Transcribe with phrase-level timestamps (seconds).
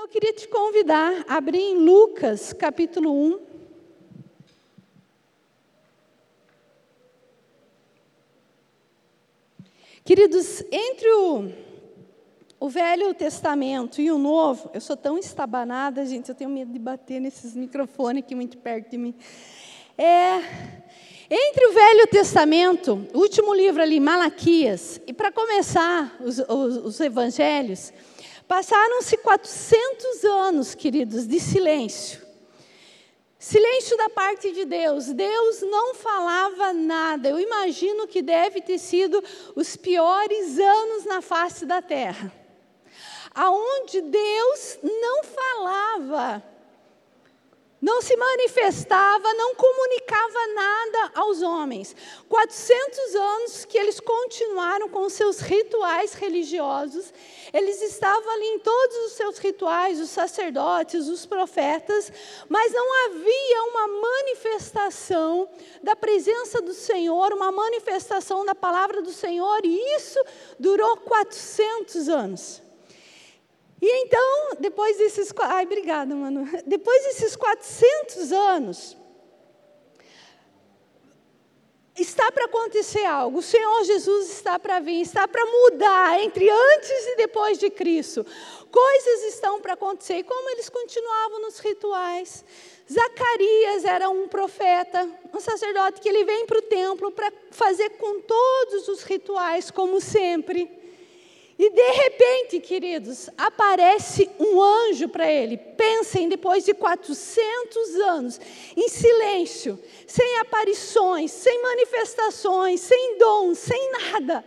[0.00, 3.40] Então eu queria te convidar a abrir em Lucas, capítulo 1.
[10.02, 11.52] Queridos, entre o,
[12.58, 16.78] o Velho Testamento e o Novo, eu sou tão estabanada, gente, eu tenho medo de
[16.78, 19.14] bater nesses microfones aqui muito perto de mim.
[19.98, 20.36] É,
[21.28, 27.00] entre o Velho Testamento, o último livro ali, Malaquias, e para começar os, os, os
[27.00, 27.92] evangelhos,
[28.50, 32.20] passaram-se 400 anos, queridos, de silêncio.
[33.38, 35.06] Silêncio da parte de Deus.
[35.06, 37.28] Deus não falava nada.
[37.28, 39.22] Eu imagino que deve ter sido
[39.54, 42.32] os piores anos na face da terra.
[43.32, 46.42] Aonde Deus não falava
[47.80, 51.96] não se manifestava, não comunicava nada aos homens.
[52.28, 57.12] 400 anos que eles continuaram com seus rituais religiosos,
[57.52, 62.12] eles estavam ali em todos os seus rituais, os sacerdotes, os profetas,
[62.48, 65.48] mas não havia uma manifestação
[65.82, 70.22] da presença do Senhor, uma manifestação da palavra do Senhor, e isso
[70.58, 72.69] durou 400 anos.
[73.80, 75.32] E então, depois desses.
[75.40, 76.46] Ai, obrigada, mano.
[76.66, 78.96] Depois desses 400 anos,
[81.96, 83.38] está para acontecer algo.
[83.38, 88.24] O Senhor Jesus está para vir, está para mudar entre antes e depois de Cristo.
[88.70, 90.18] Coisas estão para acontecer.
[90.18, 92.44] E como eles continuavam nos rituais.
[92.90, 98.20] Zacarias era um profeta, um sacerdote que ele vem para o templo para fazer com
[98.20, 100.79] todos os rituais, como sempre.
[101.62, 105.58] E de repente, queridos, aparece um anjo para ele.
[105.58, 108.40] Pensem, depois de 400 anos,
[108.74, 114.42] em silêncio, sem aparições, sem manifestações, sem dons, sem nada,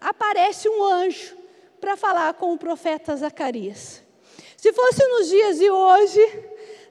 [0.00, 1.36] aparece um anjo
[1.80, 4.02] para falar com o profeta Zacarias.
[4.56, 6.20] Se fosse nos dias de hoje,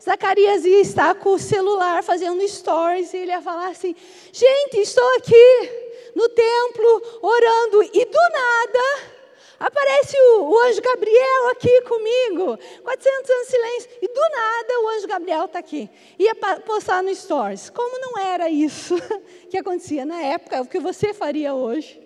[0.02, 3.94] Zacarias ia estar com o celular fazendo stories e ele ia falar assim:
[4.32, 5.72] Gente, estou aqui
[6.16, 9.17] no templo orando, e do nada
[9.60, 12.58] Aparece o, o, anjo Gabriel aqui comigo.
[12.84, 13.90] 400 anos de silêncio.
[14.02, 15.90] E do nada o anjo Gabriel está aqui.
[16.20, 17.70] Ia postar no Stories.
[17.72, 18.96] Como não era isso
[19.50, 22.00] que acontecia na época, o que você faria hoje?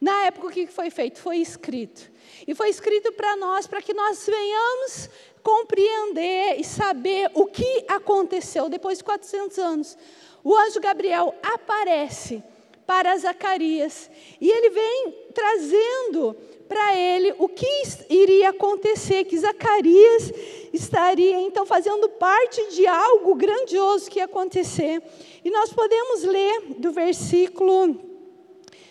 [0.00, 1.18] Na época, o que foi feito?
[1.18, 2.12] Foi escrito.
[2.46, 5.08] E foi escrito para nós, para que nós venhamos
[5.42, 9.98] compreender e saber o que aconteceu depois de 400 anos.
[10.42, 12.42] O anjo Gabriel aparece
[12.86, 16.36] para Zacarias e ele vem trazendo
[16.68, 17.66] para ele o que
[18.08, 20.32] iria acontecer, que Zacarias
[20.72, 25.02] estaria então fazendo parte de algo grandioso que ia acontecer.
[25.44, 27.96] E nós podemos ler do versículo,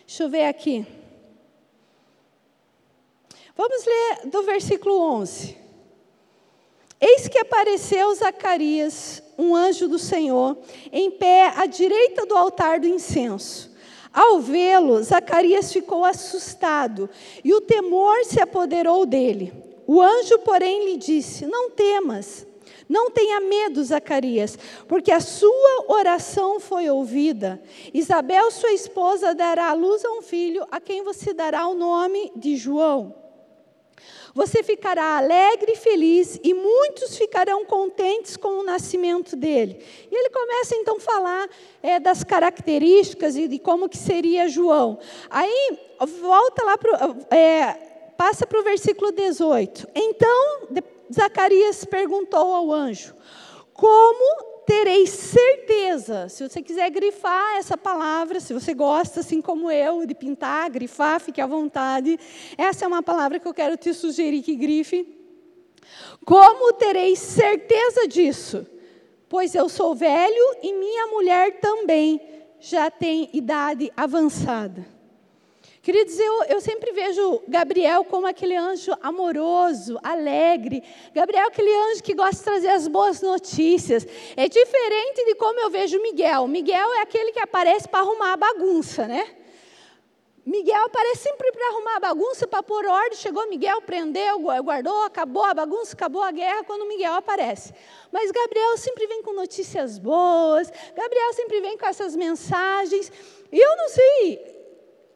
[0.06, 0.86] deixa eu ver aqui.
[3.56, 5.58] Vamos ler do versículo 11.
[7.00, 10.58] Eis que apareceu Zacarias, um anjo do Senhor,
[10.92, 13.73] em pé à direita do altar do incenso.
[14.14, 17.10] Ao vê-lo, Zacarias ficou assustado
[17.44, 19.52] e o temor se apoderou dele.
[19.88, 22.46] O anjo, porém, lhe disse: Não temas.
[22.88, 27.62] Não tenha medo, Zacarias, porque a sua oração foi ouvida.
[27.94, 32.32] Isabel, sua esposa, dará à luz a um filho, a quem você dará o nome
[32.36, 33.23] de João.
[34.34, 39.80] Você ficará alegre e feliz, e muitos ficarão contentes com o nascimento dele.
[40.12, 41.50] E ele começa então a falar
[41.84, 44.98] é, das características e de como que seria João.
[45.30, 45.78] Aí
[46.20, 47.74] volta lá para é,
[48.18, 49.88] passa para o versículo 18.
[49.94, 50.68] Então
[51.14, 53.14] Zacarias perguntou ao anjo:
[53.72, 56.30] Como tereis certeza.
[56.30, 61.20] Se você quiser grifar essa palavra, se você gosta, assim como eu, de pintar, grifar,
[61.20, 62.20] fique à vontade.
[62.58, 65.08] Essa é uma palavra que eu quero te sugerir que grife.
[66.26, 68.66] Como tereis certeza disso?
[69.28, 72.22] Pois eu sou velho e minha mulher também
[72.60, 74.93] já tem idade avançada.
[75.84, 80.82] Queridos, eu, eu sempre vejo Gabriel como aquele anjo amoroso, alegre.
[81.14, 84.08] Gabriel, aquele anjo que gosta de trazer as boas notícias.
[84.38, 86.48] É diferente de como eu vejo Miguel.
[86.48, 89.36] Miguel é aquele que aparece para arrumar a bagunça, né?
[90.46, 93.18] Miguel aparece sempre para arrumar a bagunça, para pôr ordem.
[93.18, 97.74] Chegou Miguel, prendeu, guardou, acabou a bagunça, acabou a guerra quando Miguel aparece.
[98.10, 103.12] Mas Gabriel sempre vem com notícias boas, Gabriel sempre vem com essas mensagens.
[103.52, 104.53] E eu não sei,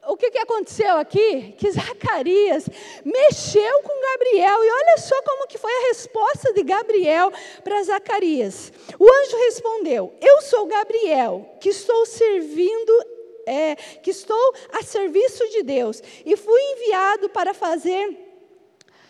[0.08, 1.54] o que, que aconteceu aqui?
[1.58, 2.68] Que Zacarias
[3.04, 4.64] mexeu com Gabriel.
[4.64, 7.32] E olha só como que foi a resposta de Gabriel
[7.64, 8.72] para Zacarias.
[8.98, 15.64] O anjo respondeu: Eu sou Gabriel, que estou servindo é, que estou a serviço de
[15.64, 18.27] Deus e fui enviado para fazer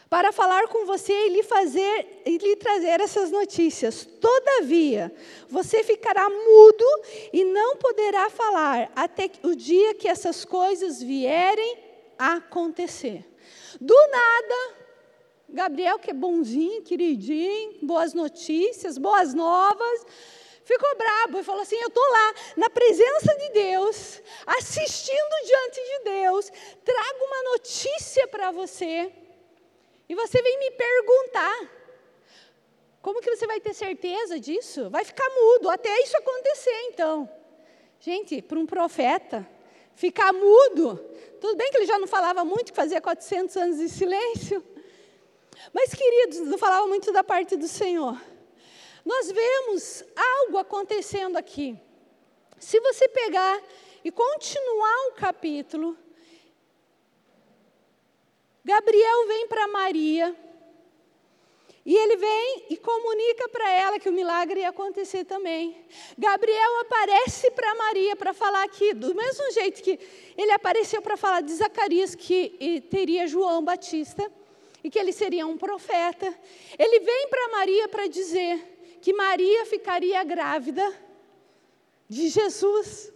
[0.09, 4.05] para falar com você e lhe fazer e lhe trazer essas notícias.
[4.05, 5.13] Todavia,
[5.49, 6.85] você ficará mudo
[7.33, 11.77] e não poderá falar até o dia que essas coisas vierem
[12.17, 13.25] a acontecer.
[13.79, 14.75] Do nada,
[15.49, 20.05] Gabriel, que é bonzinho, queridinho, boas notícias, boas novas,
[20.63, 26.03] ficou brabo e falou assim: Eu estou lá, na presença de Deus, assistindo diante de
[26.05, 26.51] Deus,
[26.83, 29.11] trago uma notícia para você.
[30.09, 31.71] E você vem me perguntar:
[33.01, 34.89] como que você vai ter certeza disso?
[34.89, 37.29] Vai ficar mudo até isso acontecer, então.
[37.99, 39.47] Gente, para um profeta,
[39.95, 40.97] ficar mudo,
[41.41, 44.63] tudo bem que ele já não falava muito, que fazia 400 anos de silêncio,
[45.73, 48.19] mas, queridos, não falava muito da parte do Senhor.
[49.03, 51.79] Nós vemos algo acontecendo aqui.
[52.59, 53.61] Se você pegar
[54.03, 55.97] e continuar o capítulo,
[58.67, 60.35] Gabriel vem para Maria
[61.85, 65.85] e ele vem e comunica para ela que o milagre ia acontecer também.
[66.17, 69.97] Gabriel aparece para Maria para falar aqui, do mesmo jeito que
[70.37, 74.29] ele apareceu para falar de Zacarias, que teria João Batista,
[74.83, 76.37] e que ele seria um profeta.
[76.77, 80.85] Ele vem para Maria para dizer que Maria ficaria grávida
[82.09, 83.13] de Jesus.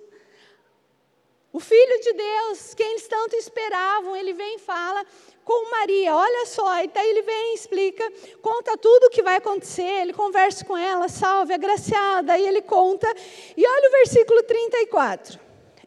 [1.52, 5.06] O Filho de Deus, quem eles tanto esperavam, ele vem e fala
[5.52, 8.10] com Maria, olha só, e daí ele vem explica,
[8.42, 13.14] conta tudo o que vai acontecer, ele conversa com ela, salve, agraciada, e ele conta,
[13.58, 15.38] e olha o versículo 34.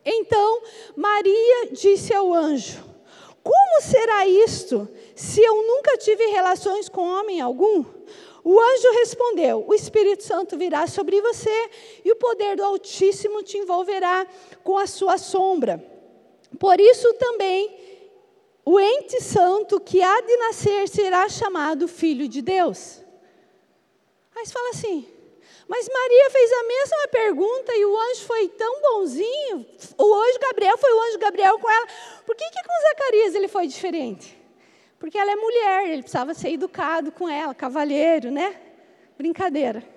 [0.05, 0.63] Então
[0.95, 2.85] Maria disse ao anjo:
[3.43, 7.87] Como será isto, se eu nunca tive relações com homem algum?
[8.45, 11.71] O anjo respondeu: O Espírito Santo virá sobre você
[12.05, 14.27] e o poder do Altíssimo te envolverá
[14.63, 15.83] com a sua sombra.
[16.59, 17.84] Por isso também
[18.65, 23.03] o ente santo que há de nascer será chamado Filho de Deus.
[24.35, 25.07] Aí você fala assim,
[25.69, 29.67] mas Maria fez a mesma pergunta e o anjo foi tão bonzinho.
[29.99, 31.87] O anjo Gabriel foi o anjo Gabriel com ela.
[32.27, 34.39] Por que, que com Zacarias ele foi diferente?
[34.99, 38.59] Porque ela é mulher, ele precisava ser educado com ela, cavalheiro, né?
[39.17, 39.94] Brincadeira.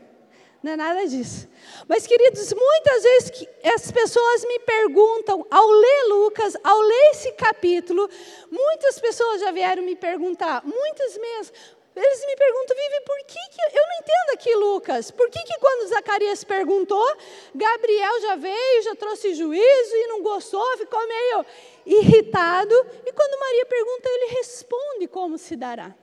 [0.63, 1.48] Não é nada disso.
[1.88, 7.31] Mas, queridos, muitas vezes que as pessoas me perguntam, ao ler Lucas, ao ler esse
[7.33, 8.09] capítulo,
[8.50, 11.54] muitas pessoas já vieram me perguntar, muitas mesmo,
[11.95, 15.12] eles me perguntam, Vivi, por que, que eu não entendo aqui, Lucas?
[15.12, 17.18] Por que, que quando Zacarias perguntou,
[17.56, 21.45] Gabriel já veio, já trouxe juízo e não gostou, ficou meio
[21.86, 22.75] irritado,
[23.06, 25.95] e quando Maria pergunta, ele responde como se dará.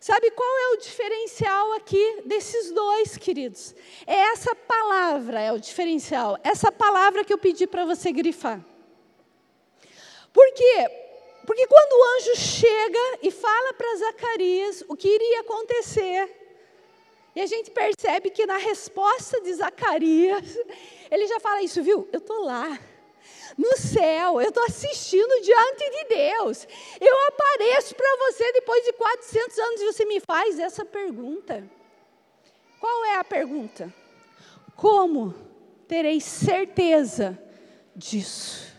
[0.00, 3.74] Sabe qual é o diferencial aqui desses dois, queridos?
[4.06, 6.38] É essa palavra, é o diferencial.
[6.44, 8.64] Essa palavra que eu pedi para você grifar.
[10.32, 10.90] Por quê?
[11.44, 16.30] Porque quando o anjo chega e fala para Zacarias o que iria acontecer,
[17.34, 20.58] e a gente percebe que na resposta de Zacarias,
[21.10, 22.08] ele já fala isso, viu?
[22.12, 22.78] Eu estou lá
[23.58, 26.68] no céu, eu estou assistindo diante de Deus.
[27.00, 31.68] Eu apareço para você depois de 400 anos e você me faz essa pergunta.
[32.78, 33.92] Qual é a pergunta?
[34.76, 35.34] Como
[35.88, 37.36] terei certeza
[37.96, 38.72] disso?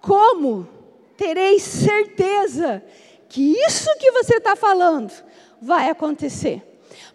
[0.00, 0.68] Como
[1.16, 2.82] terei certeza
[3.28, 5.12] que isso que você está falando
[5.60, 6.60] vai acontecer?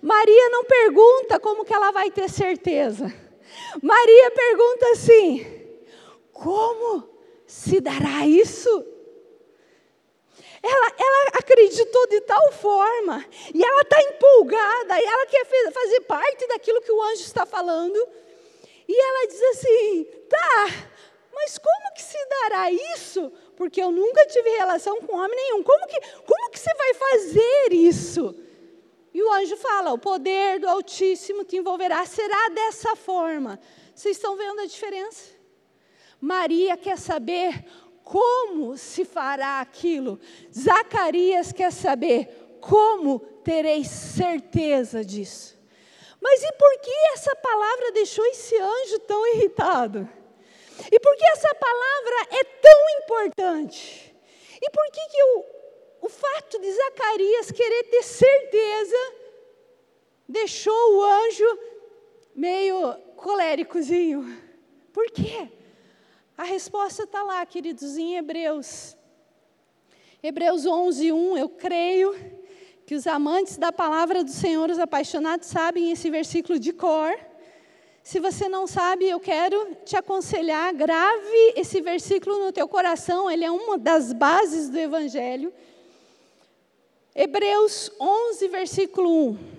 [0.01, 3.13] Maria não pergunta como que ela vai ter certeza.
[3.81, 5.66] Maria pergunta assim:
[6.37, 7.09] como
[7.45, 8.69] se dará isso?
[10.61, 16.47] Ela, ela acreditou de tal forma, e ela está empolgada, e ela quer fazer parte
[16.47, 17.97] daquilo que o anjo está falando.
[18.87, 20.65] E ela diz assim: tá,
[21.33, 23.31] mas como que se dará isso?
[23.55, 25.63] Porque eu nunca tive relação com homem nenhum.
[25.63, 28.35] Como que, como que você vai fazer isso?
[29.13, 33.59] E o anjo fala: o poder do Altíssimo te envolverá, será dessa forma.
[33.95, 35.36] Vocês estão vendo a diferença?
[36.19, 37.65] Maria quer saber
[38.03, 40.19] como se fará aquilo.
[40.51, 45.57] Zacarias quer saber como terei certeza disso.
[46.21, 50.09] Mas e por que essa palavra deixou esse anjo tão irritado?
[50.91, 54.15] E por que essa palavra é tão importante?
[54.61, 55.45] E por que, que o,
[56.03, 59.13] o fato de Zacarias querer ter certeza
[60.27, 61.59] deixou o anjo
[62.35, 64.25] meio coléricozinho?
[64.91, 65.49] Por quê?
[66.37, 68.95] A resposta está lá, queridos, em Hebreus.
[70.21, 72.15] Hebreus 11, 1, eu creio
[72.85, 77.17] que os amantes da palavra do Senhor, os apaixonados, sabem esse versículo de cor.
[78.03, 83.43] Se você não sabe, eu quero te aconselhar, grave esse versículo no teu coração, ele
[83.43, 85.51] é uma das bases do Evangelho.
[87.15, 89.56] Hebreus 11, versículo 1.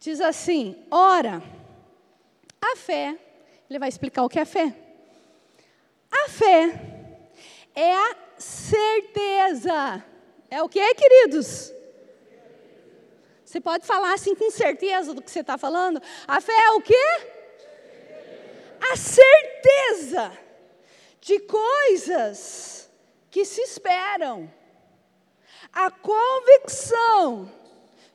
[0.00, 1.42] Diz assim: ora,
[2.60, 3.18] a fé,
[3.68, 4.74] ele vai explicar o que é fé.
[6.10, 6.80] A fé
[7.74, 10.04] é a certeza.
[10.50, 11.72] É o que, queridos?
[13.44, 16.00] Você pode falar assim com certeza do que você está falando?
[16.26, 17.06] A fé é o quê?
[18.92, 20.38] A certeza
[21.20, 22.90] de coisas
[23.30, 24.52] que se esperam.
[25.72, 27.50] A convicção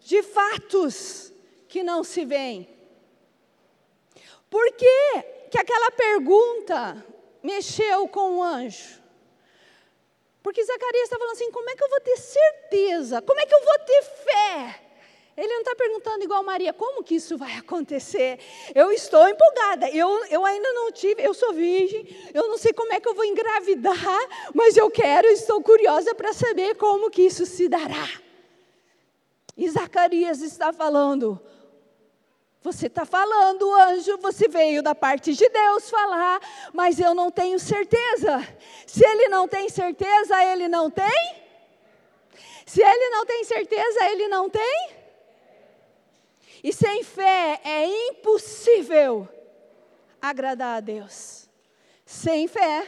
[0.01, 1.32] de fatos
[1.73, 2.69] que não se veem.
[4.47, 7.03] Por que, que aquela pergunta
[7.41, 9.01] mexeu com o anjo?
[10.43, 13.23] Porque Zacarias está falando assim: como é que eu vou ter certeza?
[13.23, 14.81] Como é que eu vou ter fé?
[15.35, 18.37] Ele não está perguntando igual Maria, como que isso vai acontecer?
[18.75, 22.93] Eu estou empolgada, eu, eu ainda não tive, eu sou virgem, eu não sei como
[22.93, 24.19] é que eu vou engravidar,
[24.53, 28.07] mas eu quero, estou curiosa para saber como que isso se dará.
[29.57, 31.41] E Zacarias está falando,
[32.63, 36.39] você está falando, anjo, você veio da parte de Deus falar,
[36.71, 38.39] mas eu não tenho certeza.
[38.87, 41.43] Se ele não tem certeza, ele não tem?
[42.65, 44.91] Se ele não tem certeza, ele não tem?
[46.63, 49.27] E sem fé é impossível
[50.21, 51.49] agradar a Deus.
[52.05, 52.87] Sem fé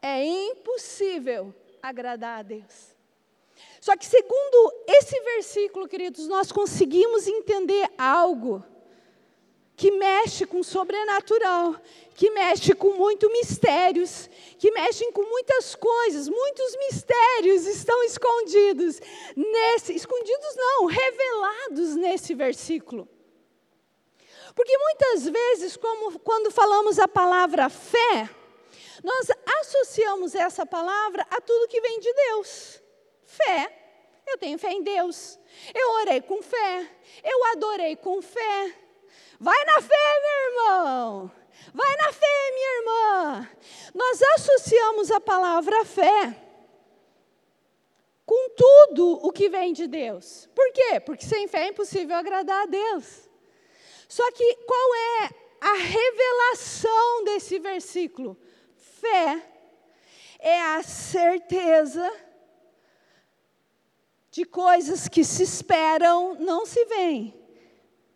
[0.00, 2.94] é impossível agradar a Deus.
[3.80, 8.64] Só que, segundo esse versículo, queridos, nós conseguimos entender algo
[9.82, 11.74] que mexe com o sobrenatural,
[12.14, 19.00] que mexe com muitos mistérios, que mexem com muitas coisas, muitos mistérios estão escondidos
[19.34, 23.08] nesse, escondidos não, revelados nesse versículo.
[24.54, 28.30] Porque muitas vezes, como quando falamos a palavra fé,
[29.02, 29.26] nós
[29.62, 32.80] associamos essa palavra a tudo que vem de Deus.
[33.26, 33.82] Fé,
[34.28, 35.40] eu tenho fé em Deus.
[35.74, 36.88] Eu orei com fé,
[37.24, 38.81] eu adorei com fé,
[39.42, 41.32] Vai na fé, meu irmão.
[41.74, 43.48] Vai na fé, minha irmã.
[43.92, 46.40] Nós associamos a palavra fé
[48.24, 50.48] com tudo o que vem de Deus.
[50.54, 51.00] Por quê?
[51.00, 53.28] Porque sem fé é impossível agradar a Deus.
[54.08, 55.30] Só que qual é
[55.60, 58.38] a revelação desse versículo?
[58.76, 59.42] Fé
[60.38, 62.08] é a certeza
[64.30, 67.41] de coisas que se esperam, não se veem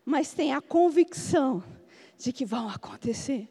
[0.06, 1.64] mas tem a convicção
[2.16, 3.48] de que vão acontecer.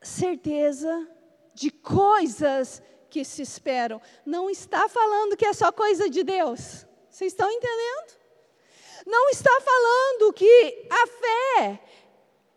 [0.00, 1.06] Certeza
[1.52, 4.00] de coisas que se esperam.
[4.24, 6.86] Não está falando que é só coisa de Deus.
[7.10, 8.14] Vocês estão entendendo?
[9.06, 11.80] Não está falando que a fé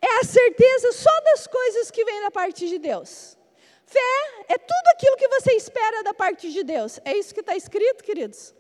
[0.02, 3.38] é a certeza só das coisas que vêm da parte de Deus.
[3.86, 7.02] Fé é tudo aquilo que você espera da parte de Deus.
[7.04, 8.56] É isso que está escrito, queridos?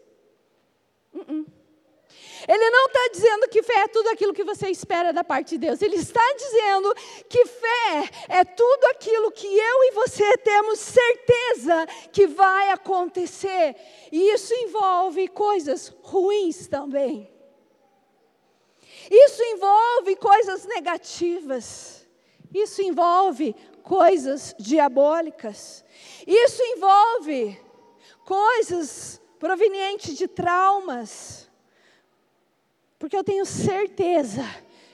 [1.13, 1.56] Uh -uh.
[2.47, 5.67] Ele não está dizendo que fé é tudo aquilo que você espera da parte de
[5.67, 5.81] Deus.
[5.81, 6.93] Ele está dizendo
[7.29, 13.75] que fé é tudo aquilo que eu e você temos certeza que vai acontecer.
[14.11, 17.31] E isso envolve coisas ruins também.
[19.09, 22.05] Isso envolve coisas negativas.
[22.53, 25.83] Isso envolve coisas diabólicas.
[26.25, 27.59] Isso envolve
[28.25, 31.46] coisas provenientes de traumas.
[32.99, 34.43] Porque eu tenho certeza,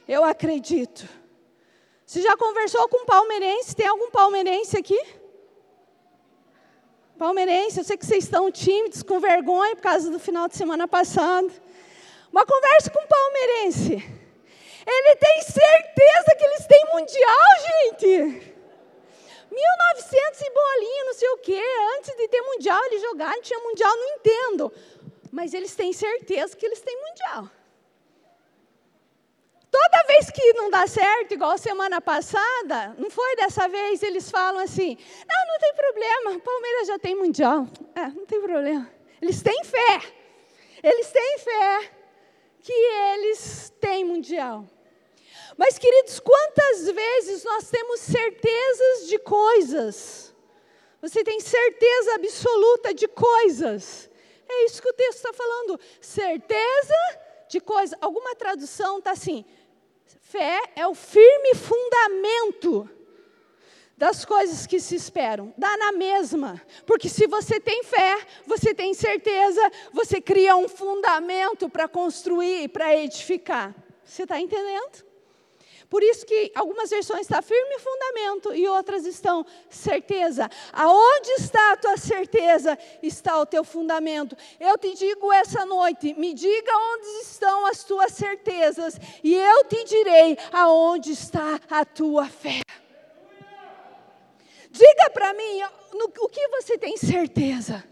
[0.08, 1.08] eu acredito.
[2.06, 3.76] Você já conversou com um palmeirense?
[3.76, 5.00] Tem algum palmeirense aqui?
[7.18, 10.88] Palmeirense, eu sei que vocês estão tímidos, com vergonha por causa do final de semana
[10.88, 11.50] passado.
[12.32, 13.94] Uma conversa com um palmeirense.
[14.86, 18.54] Ele tem certeza que eles têm mundial, gente.
[19.50, 21.64] 1900 e bolinha, não sei o quê.
[21.98, 24.74] Antes de ter mundial, eles jogaram, tinha mundial, não entendo.
[25.32, 27.50] Mas eles têm certeza que eles têm mundial.
[29.74, 34.62] Toda vez que não dá certo, igual semana passada, não foi dessa vez, eles falam
[34.62, 34.96] assim:
[35.28, 37.68] não, não tem problema, Palmeiras já tem mundial.
[37.96, 38.88] É, não tem problema.
[39.20, 40.00] Eles têm fé.
[40.84, 41.92] Eles têm fé
[42.62, 44.64] que eles têm mundial.
[45.58, 50.36] Mas, queridos, quantas vezes nós temos certezas de coisas?
[51.02, 54.08] Você tem certeza absoluta de coisas.
[54.48, 55.80] É isso que o texto está falando.
[56.00, 56.94] Certeza
[57.50, 57.98] de coisas.
[58.00, 59.44] Alguma tradução está assim:
[60.34, 62.90] Fé é o firme fundamento
[63.96, 65.54] das coisas que se esperam.
[65.56, 66.60] Dá na mesma.
[66.88, 69.62] Porque se você tem fé, você tem certeza,
[69.94, 73.76] você cria um fundamento para construir, para edificar.
[74.04, 75.06] Você está entendendo?
[75.94, 80.50] Por isso que algumas versões está firme fundamento e outras estão certeza.
[80.72, 84.36] Aonde está a tua certeza, está o teu fundamento.
[84.60, 89.84] Eu te digo essa noite, me diga onde estão as tuas certezas e eu te
[89.84, 92.62] direi aonde está a tua fé.
[94.72, 95.60] Diga para mim
[95.94, 97.84] no, o que você tem certeza.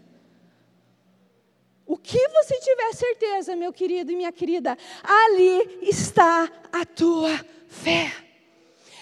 [1.86, 7.30] O que você tiver certeza, meu querido e minha querida, ali está a tua
[7.72, 8.12] fé.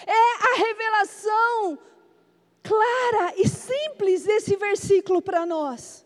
[0.07, 1.77] É a revelação
[2.63, 6.05] clara e simples desse versículo para nós.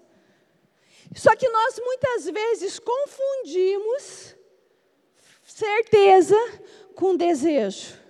[1.16, 4.36] Só que nós muitas vezes confundimos
[5.44, 6.36] certeza
[6.96, 8.04] com desejo.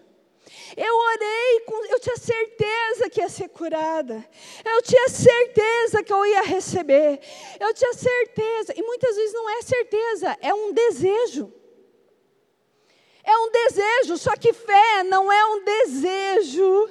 [0.76, 4.28] Eu orei, com, eu tinha certeza que ia ser curada.
[4.66, 7.20] Eu tinha certeza que eu ia receber.
[7.60, 8.74] Eu tinha certeza.
[8.76, 11.54] E muitas vezes não é certeza, é um desejo.
[13.25, 16.89] É um desejo, só que fé não é um desejo.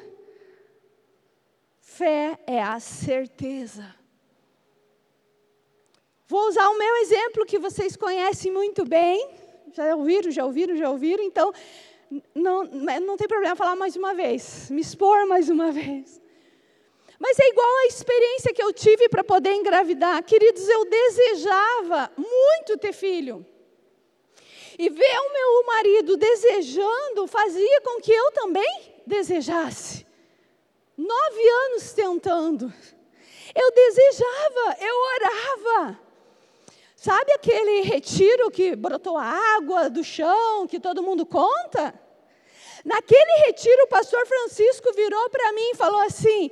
[1.78, 3.94] Fé é a certeza.
[6.26, 9.30] Vou usar o meu exemplo que vocês conhecem muito bem.
[9.72, 11.22] Já ouviram, já ouviram, já ouviram.
[11.22, 11.52] Então,
[12.34, 16.20] não, não tem problema falar mais uma vez, me expor mais uma vez.
[17.16, 20.20] Mas é igual a experiência que eu tive para poder engravidar.
[20.24, 23.46] Queridos, eu desejava muito ter filho.
[24.78, 30.06] E ver o meu marido desejando fazia com que eu também desejasse.
[30.96, 32.72] Nove anos tentando.
[33.54, 36.00] Eu desejava, eu orava.
[36.96, 41.94] Sabe aquele retiro que brotou água do chão, que todo mundo conta?
[42.84, 46.50] Naquele retiro, o pastor Francisco virou para mim e falou assim: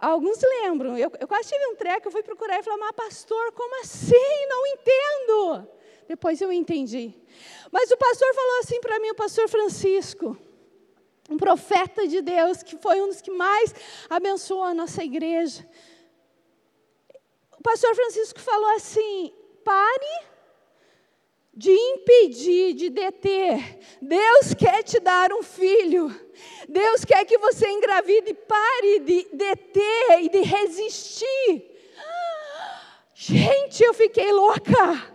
[0.00, 3.52] alguns lembram, eu, eu quase tive um treco, eu fui procurar e falei, mas pastor,
[3.52, 4.46] como assim?
[4.48, 5.68] Não entendo.
[6.08, 7.14] Depois eu entendi.
[7.76, 10.34] Mas o pastor falou assim para mim, o pastor Francisco,
[11.28, 13.74] um profeta de Deus, que foi um dos que mais
[14.08, 15.68] abençoou a nossa igreja.
[17.58, 19.30] O pastor Francisco falou assim:
[19.62, 20.24] pare
[21.52, 23.78] de impedir, de deter.
[24.00, 26.08] Deus quer te dar um filho.
[26.66, 28.32] Deus quer que você engravide.
[28.32, 31.70] Pare de deter e de resistir.
[33.14, 35.14] Gente, eu fiquei louca.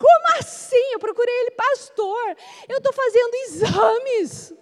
[0.00, 0.92] Como assim?
[0.94, 2.36] Eu procurei ele, pastor.
[2.66, 4.54] Eu estou fazendo exames.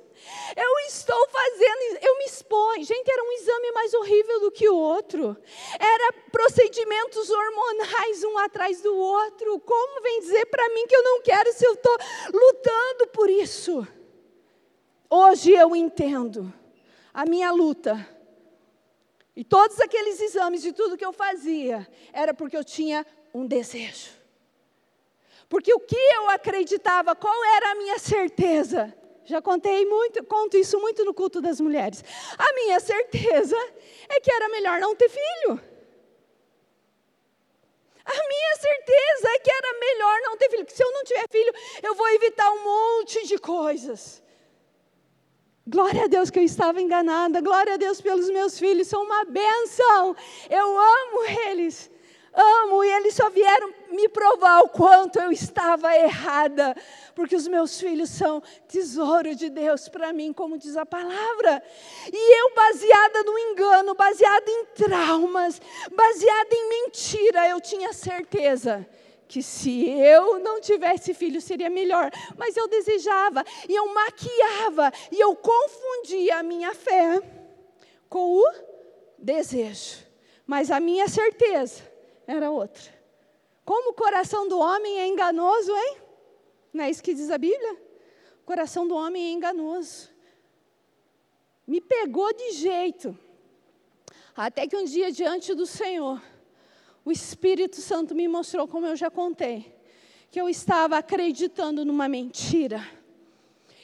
[0.57, 2.85] Eu estou fazendo, eu me exponho.
[2.85, 5.37] Gente, era um exame mais horrível do que o outro.
[5.79, 9.61] Era procedimentos hormonais um atrás do outro.
[9.61, 11.97] Como vem dizer para mim que eu não quero se eu estou
[12.35, 13.87] lutando por isso?
[15.09, 16.53] Hoje eu entendo
[17.15, 18.07] a minha luta.
[19.37, 24.18] E todos aqueles exames e tudo que eu fazia era porque eu tinha um desejo.
[25.49, 28.95] Porque o que eu acreditava, qual era a minha certeza?
[29.25, 32.05] Já contei muito, conto isso muito no culto das mulheres.
[32.39, 33.57] A minha certeza
[34.09, 35.61] é que era melhor não ter filho.
[38.05, 40.65] A minha certeza é que era melhor não ter filho.
[40.65, 44.23] Que se eu não tiver filho, eu vou evitar um monte de coisas.
[45.67, 47.43] Glória a Deus que eu estava enganada.
[47.43, 48.89] Glória a Deus pelos meus filhos.
[48.89, 50.17] São uma benção.
[50.49, 51.91] Eu amo eles
[52.39, 56.77] amo, e eles só vieram me provar o quanto eu estava errada,
[57.15, 61.61] porque os meus filhos são tesouro de Deus para mim, como diz a palavra.
[62.13, 68.87] E eu, baseada no engano, baseada em traumas, baseada em mentira, eu tinha certeza
[69.27, 75.21] que se eu não tivesse filho seria melhor, mas eu desejava, e eu maquiava, e
[75.21, 77.21] eu confundia a minha fé
[78.09, 78.53] com o
[79.19, 80.07] desejo.
[80.47, 81.98] Mas a minha certeza
[82.29, 82.93] era outra.
[83.65, 85.97] Como o coração do homem é enganoso, hein?
[86.73, 87.73] Não é isso que diz a Bíblia?
[88.43, 90.11] O coração do homem é enganoso.
[91.67, 93.19] Me pegou de jeito.
[94.37, 96.23] Até que um dia, diante do Senhor,
[97.05, 99.75] o Espírito Santo me mostrou, como eu já contei,
[100.31, 102.98] que eu estava acreditando numa mentira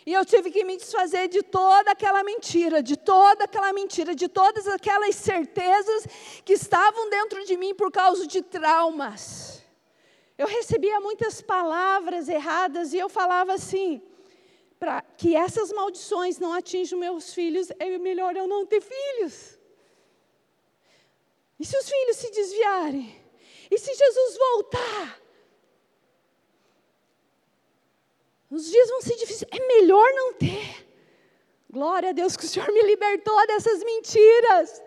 [0.07, 4.29] e eu tive que me desfazer de toda aquela mentira, de toda aquela mentira, de
[4.29, 6.07] todas aquelas certezas
[6.45, 9.63] que estavam dentro de mim por causa de traumas.
[10.37, 14.03] Eu recebia muitas palavras erradas e eu falava assim:
[14.79, 19.59] para que essas maldições não atinjam meus filhos, é melhor eu não ter filhos.
[21.59, 23.23] E se os filhos se desviarem?
[23.71, 25.24] E se Jesus voltar?
[28.55, 29.51] Os dias vão ser difíceis.
[29.51, 30.87] É melhor não ter.
[31.69, 34.81] Glória a Deus que o Senhor me libertou dessas mentiras.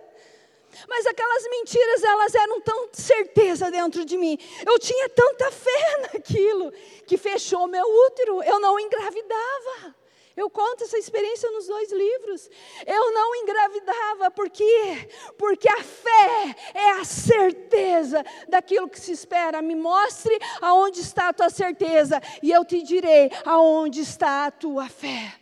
[0.87, 4.37] Mas aquelas mentiras, elas eram tão certeza dentro de mim.
[4.65, 6.71] Eu tinha tanta fé naquilo
[7.05, 8.41] que fechou meu útero.
[8.43, 9.95] Eu não engravidava.
[10.37, 12.47] Eu conto essa experiência nos dois livros.
[12.85, 15.09] Eu não engravidava, por quê?
[15.35, 19.63] Porque a fé é a certeza daquilo que se espera.
[19.63, 24.87] Me mostre aonde está a tua certeza, e eu te direi aonde está a tua
[24.87, 25.33] fé.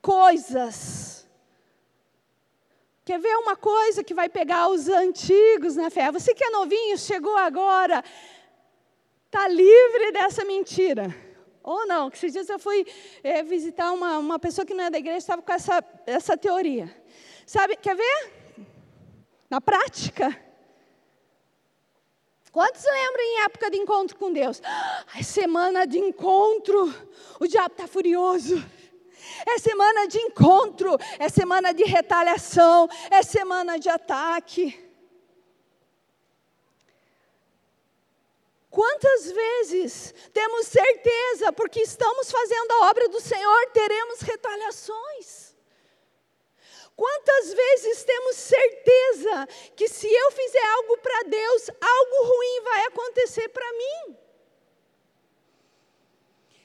[0.00, 1.28] Coisas.
[3.04, 6.10] Quer ver uma coisa que vai pegar os antigos na fé?
[6.10, 8.02] Você que é novinho, chegou agora,
[9.26, 11.31] está livre dessa mentira.
[11.62, 12.86] Ou não, que esses dias eu fui
[13.22, 16.94] é, visitar uma, uma pessoa que não é da igreja, estava com essa, essa teoria.
[17.46, 18.32] Sabe, quer ver?
[19.48, 20.36] Na prática.
[22.50, 24.60] Quantos lembram em época de encontro com Deus?
[25.18, 26.92] É semana de encontro,
[27.40, 28.62] o diabo está furioso.
[29.46, 34.91] É semana de encontro, é semana de retaliação, é semana de ataque.
[38.72, 45.54] Quantas vezes temos certeza, porque estamos fazendo a obra do Senhor, teremos retaliações?
[46.96, 53.46] Quantas vezes temos certeza que se eu fizer algo para Deus, algo ruim vai acontecer
[53.50, 54.16] para mim?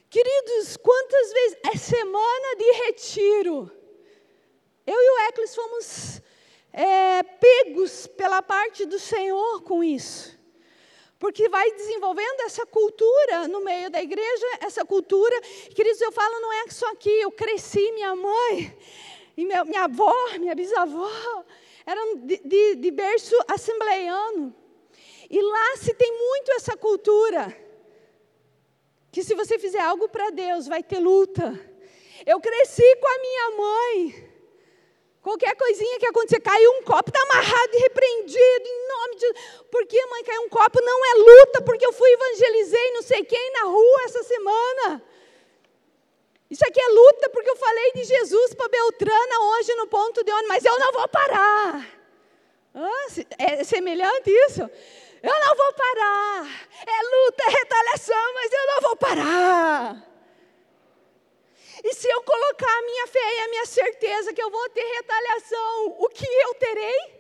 [0.09, 3.69] Queridos, quantas vezes é semana de retiro?
[4.85, 6.21] Eu e o Eclis fomos
[6.71, 10.36] é, pegos pela parte do Senhor com isso.
[11.19, 15.39] Porque vai desenvolvendo essa cultura no meio da igreja, essa cultura.
[15.73, 18.77] Queridos, eu falo, não é só aqui, eu cresci, minha mãe,
[19.35, 21.09] e minha, minha avó, minha bisavó,
[21.85, 24.55] eram de, de, de berço assembleiano.
[25.29, 27.55] E lá se tem muito essa cultura.
[29.11, 31.59] Que se você fizer algo para Deus, vai ter luta.
[32.25, 34.26] Eu cresci com a minha mãe.
[35.27, 39.33] Qualquer coisinha que acontecer, caiu um copo, está amarrado e repreendido, em nome de
[39.69, 40.79] Por que, mãe, caiu um copo?
[40.81, 45.03] Não é luta, porque eu fui evangelizei não sei quem na rua essa semana.
[46.49, 50.31] Isso aqui é luta, porque eu falei de Jesus para Beltrana hoje no ponto de
[50.31, 51.85] ônibus, mas eu não vou parar.
[52.73, 53.05] Ah,
[53.37, 54.61] é semelhante isso?
[54.61, 56.69] Eu não vou parar.
[56.87, 60.06] É luta, é retaliação, mas eu não vou parar.
[61.83, 64.83] E se eu colocar a minha fé e a minha certeza que eu vou ter
[64.95, 67.17] retaliação, o que eu terei?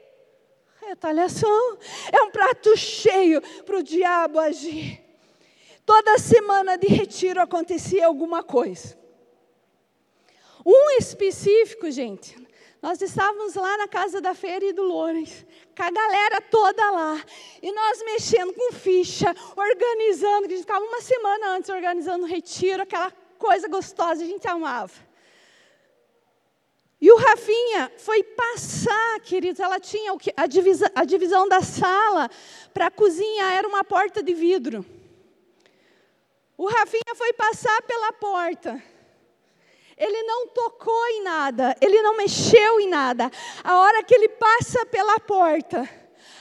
[0.81, 1.77] Retaliação.
[2.11, 5.03] É um prato cheio para o diabo agir.
[5.85, 8.97] Toda semana de retiro acontecia alguma coisa.
[10.65, 12.35] Um específico, gente,
[12.81, 17.23] nós estávamos lá na casa da feira e do Lourens, com a galera toda lá,
[17.61, 22.27] e nós mexendo com ficha, organizando, que a gente ficava uma semana antes organizando o
[22.27, 25.07] retiro, aquela coisa gostosa, a gente amava.
[26.99, 32.29] E o Rafinha foi passar, queridos, ela tinha a, divisa, a divisão da sala
[32.73, 34.83] para a cozinha, era uma porta de vidro.
[36.57, 38.83] O Rafinha foi passar pela porta.
[39.95, 43.31] Ele não tocou em nada, ele não mexeu em nada.
[43.63, 45.87] A hora que ele passa pela porta,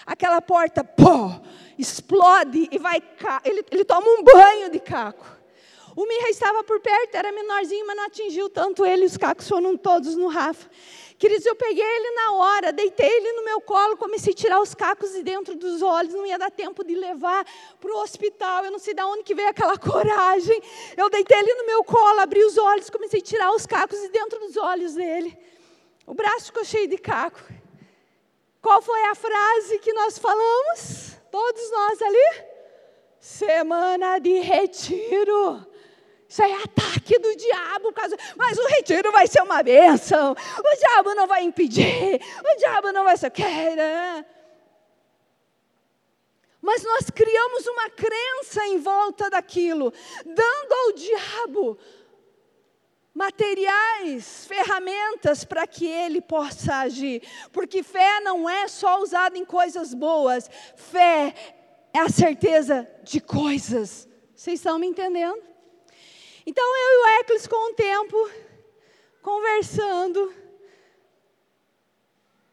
[0.07, 1.31] aquela porta, pô,
[1.79, 3.03] explode e vai,
[3.45, 5.36] ele, ele toma um banho de caco.
[5.97, 9.79] O Mirra estava por perto, era menorzinho, mas não atingiu tanto ele, os cacos foram
[9.79, 10.69] todos no Rafa.
[11.19, 14.75] Queridos, eu peguei ele na hora, deitei ele no meu colo, comecei a tirar os
[14.75, 17.47] cacos de dentro dos olhos, não ia dar tempo de levar
[17.81, 20.61] para o hospital, eu não sei de onde que veio aquela coragem.
[20.99, 24.11] Eu deitei ele no meu colo, abri os olhos, comecei a tirar os cacos de
[24.11, 25.35] dentro dos olhos dele.
[26.07, 27.41] O braço ficou cheio de caco.
[28.61, 31.17] Qual foi a frase que nós falamos?
[31.31, 32.45] Todos nós ali?
[33.19, 35.67] Semana de retiro.
[36.29, 37.95] Isso é ataque do diabo,
[38.37, 40.33] mas o retiro vai ser uma bênção.
[40.33, 43.33] O diabo não vai impedir, o diabo não vai ser.
[46.61, 49.93] Mas nós criamos uma crença em volta daquilo,
[50.25, 51.79] dando ao diabo
[53.15, 57.23] materiais, ferramentas para que ele possa agir.
[57.51, 61.35] Porque fé não é só usada em coisas boas, fé
[61.95, 64.07] é a certeza de coisas.
[64.35, 65.56] Vocês estão me entendendo?
[66.47, 68.31] Então eu e o Eclis, com o tempo,
[69.21, 70.33] conversando.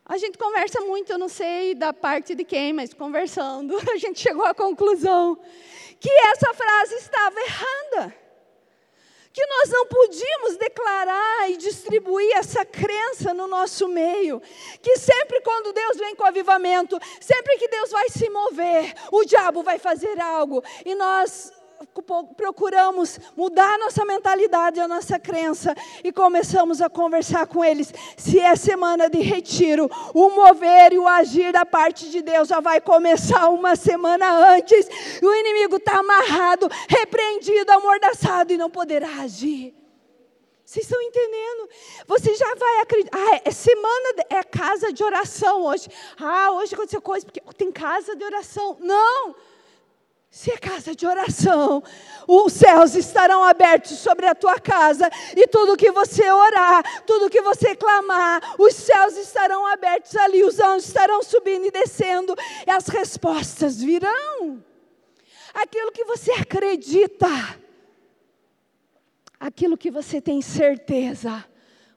[0.04, 4.20] A gente conversa muito, eu não sei da parte de quem, mas conversando, a gente
[4.20, 5.40] chegou à conclusão
[6.00, 8.24] que essa frase estava errada.
[9.32, 14.40] Que nós não podíamos declarar e distribuir essa crença no nosso meio.
[14.82, 19.64] Que sempre quando Deus vem com avivamento, sempre que Deus vai se mover, o diabo
[19.64, 20.64] vai fazer algo.
[20.86, 21.52] E nós
[22.36, 27.94] procuramos mudar a nossa mentalidade, a nossa crença e começamos a conversar com eles.
[28.18, 32.60] Se é semana de retiro, o mover e o agir da parte de Deus já
[32.60, 34.88] vai começar uma semana antes.
[35.22, 39.74] O inimigo está amarrado, repreendido, amordaçado e não poderá agir.
[40.66, 41.70] Vocês estão entendendo?
[42.08, 43.16] Você já vai acreditar.
[43.16, 45.88] Ah, é semana, é casa de oração hoje.
[46.20, 48.78] Ah, hoje aconteceu coisa, porque tem casa de oração.
[48.80, 49.36] Não!
[50.34, 51.84] Se é casa de oração,
[52.28, 57.40] os céus estarão abertos sobre a tua casa, e tudo que você orar, tudo que
[57.40, 62.88] você clamar, os céus estarão abertos ali, os anjos estarão subindo e descendo, e as
[62.88, 64.66] respostas virão.
[65.54, 67.28] Aquilo que você acredita,
[69.40, 71.46] aquilo que você tem certeza,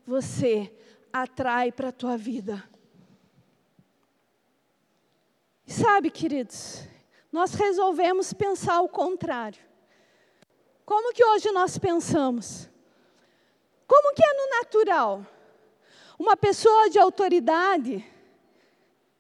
[0.06, 0.70] você
[1.10, 2.62] atrai para a tua vida.
[5.66, 6.86] Sabe, queridos,
[7.36, 9.62] nós resolvemos pensar o contrário.
[10.86, 12.66] Como que hoje nós pensamos?
[13.86, 15.26] Como que é no natural?
[16.18, 18.02] Uma pessoa de autoridade,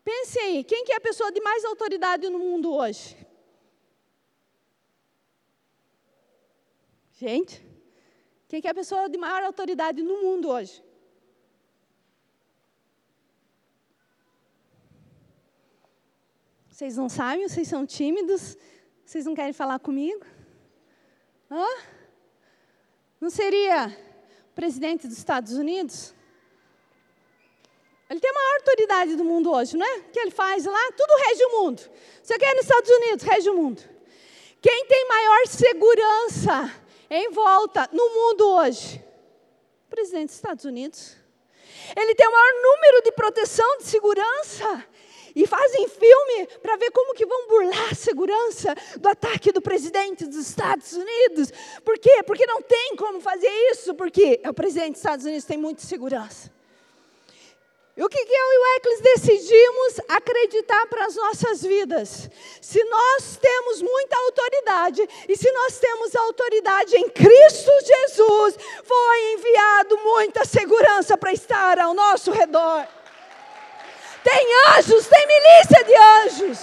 [0.02, 3.14] pense aí, quem que é a pessoa de mais autoridade no mundo hoje?
[7.12, 7.62] Gente,
[8.48, 10.82] quem que é a pessoa de maior autoridade no mundo hoje?
[16.76, 17.48] Vocês não sabem?
[17.48, 18.54] Vocês são tímidos?
[19.02, 20.22] Vocês não querem falar comigo?
[21.50, 21.66] Hã?
[23.18, 23.86] Não seria
[24.50, 26.14] o presidente dos Estados Unidos?
[28.10, 30.00] Ele tem a maior autoridade do mundo hoje, não é?
[30.00, 30.92] O que ele faz lá?
[30.94, 31.82] Tudo rege o mundo.
[32.22, 33.24] Você quer nos Estados Unidos?
[33.24, 33.82] Rege o mundo.
[34.60, 36.74] Quem tem maior segurança
[37.08, 39.02] em volta no mundo hoje?
[39.86, 41.16] O presidente dos Estados Unidos.
[41.96, 44.86] Ele tem o maior número de proteção, de segurança
[45.36, 50.24] e fazem filme para ver como que vão burlar a segurança do ataque do presidente
[50.24, 51.52] dos Estados Unidos.
[51.84, 52.22] Por quê?
[52.26, 56.50] Porque não tem como fazer isso, porque o presidente dos Estados Unidos tem muita segurança.
[57.94, 62.30] E o que, eu e o Eclis decidimos acreditar para as nossas vidas?
[62.60, 69.98] Se nós temos muita autoridade, e se nós temos autoridade em Cristo Jesus, foi enviado
[69.98, 72.95] muita segurança para estar ao nosso redor
[74.26, 76.58] tem anjos, tem milícia de anjos.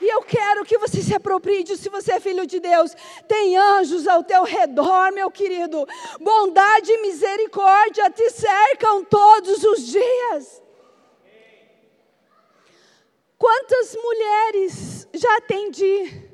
[0.00, 2.96] E eu quero que você se aproprie se você é filho de Deus.
[3.28, 5.86] Tem anjos ao teu redor, meu querido.
[6.18, 10.62] Bondade e misericórdia te cercam todos os dias.
[13.36, 16.30] Quantas mulheres já atendi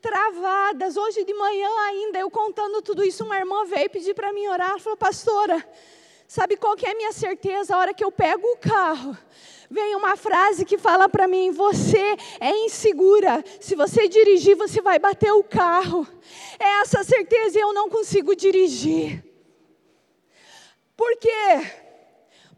[0.00, 0.96] travadas.
[0.96, 4.80] Hoje de manhã ainda, eu contando tudo isso, uma irmã veio pedir para mim orar.
[4.80, 5.62] Falou, pastora,
[6.30, 7.74] Sabe qual que é a minha certeza?
[7.74, 9.18] A hora que eu pego o carro,
[9.68, 13.42] vem uma frase que fala para mim: você é insegura.
[13.60, 16.06] Se você dirigir, você vai bater o carro.
[16.56, 19.24] É essa certeza e eu não consigo dirigir.
[20.96, 21.68] Por quê?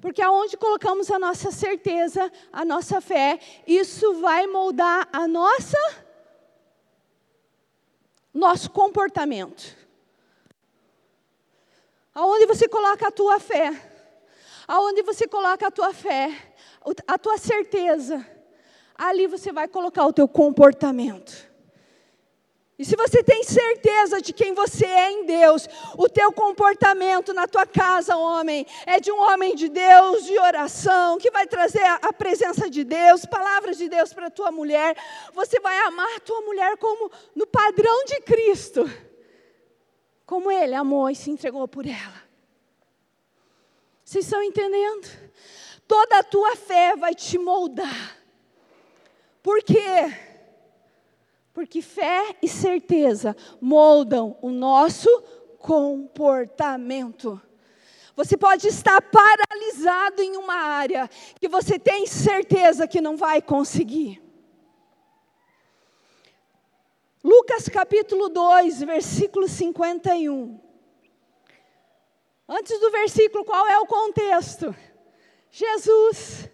[0.03, 5.79] Porque aonde colocamos a nossa certeza, a nossa fé, isso vai moldar a nossa
[8.35, 9.82] nosso comportamento.
[12.15, 13.73] Aonde você coloca a tua fé?
[14.69, 16.31] Aonde você coloca a tua fé,
[17.07, 18.27] a tua certeza,
[18.95, 21.51] ali você vai colocar o teu comportamento.
[22.79, 27.47] E se você tem certeza de quem você é em Deus, o teu comportamento na
[27.47, 32.13] tua casa, homem, é de um homem de Deus, de oração, que vai trazer a
[32.13, 34.97] presença de Deus, palavras de Deus para a tua mulher.
[35.33, 38.91] Você vai amar a tua mulher como no padrão de Cristo
[40.33, 42.23] como Ele amou e se entregou por ela.
[44.03, 45.07] Vocês estão entendendo?
[45.87, 48.17] Toda a tua fé vai te moldar.
[49.43, 50.11] Por quê?
[51.53, 55.07] Porque fé e certeza moldam o nosso
[55.59, 57.39] comportamento.
[58.17, 64.23] Você pode estar paralisado em uma área que você tem certeza que não vai conseguir.
[67.23, 70.61] Lucas capítulo 2, versículo 51.
[72.49, 74.75] Antes do versículo, qual é o contexto?
[75.49, 76.49] Jesus,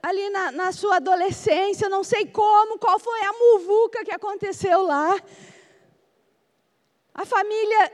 [0.00, 5.20] ali na, na, sua adolescência, não sei como, qual foi a muvuca que aconteceu lá.
[7.12, 7.92] A família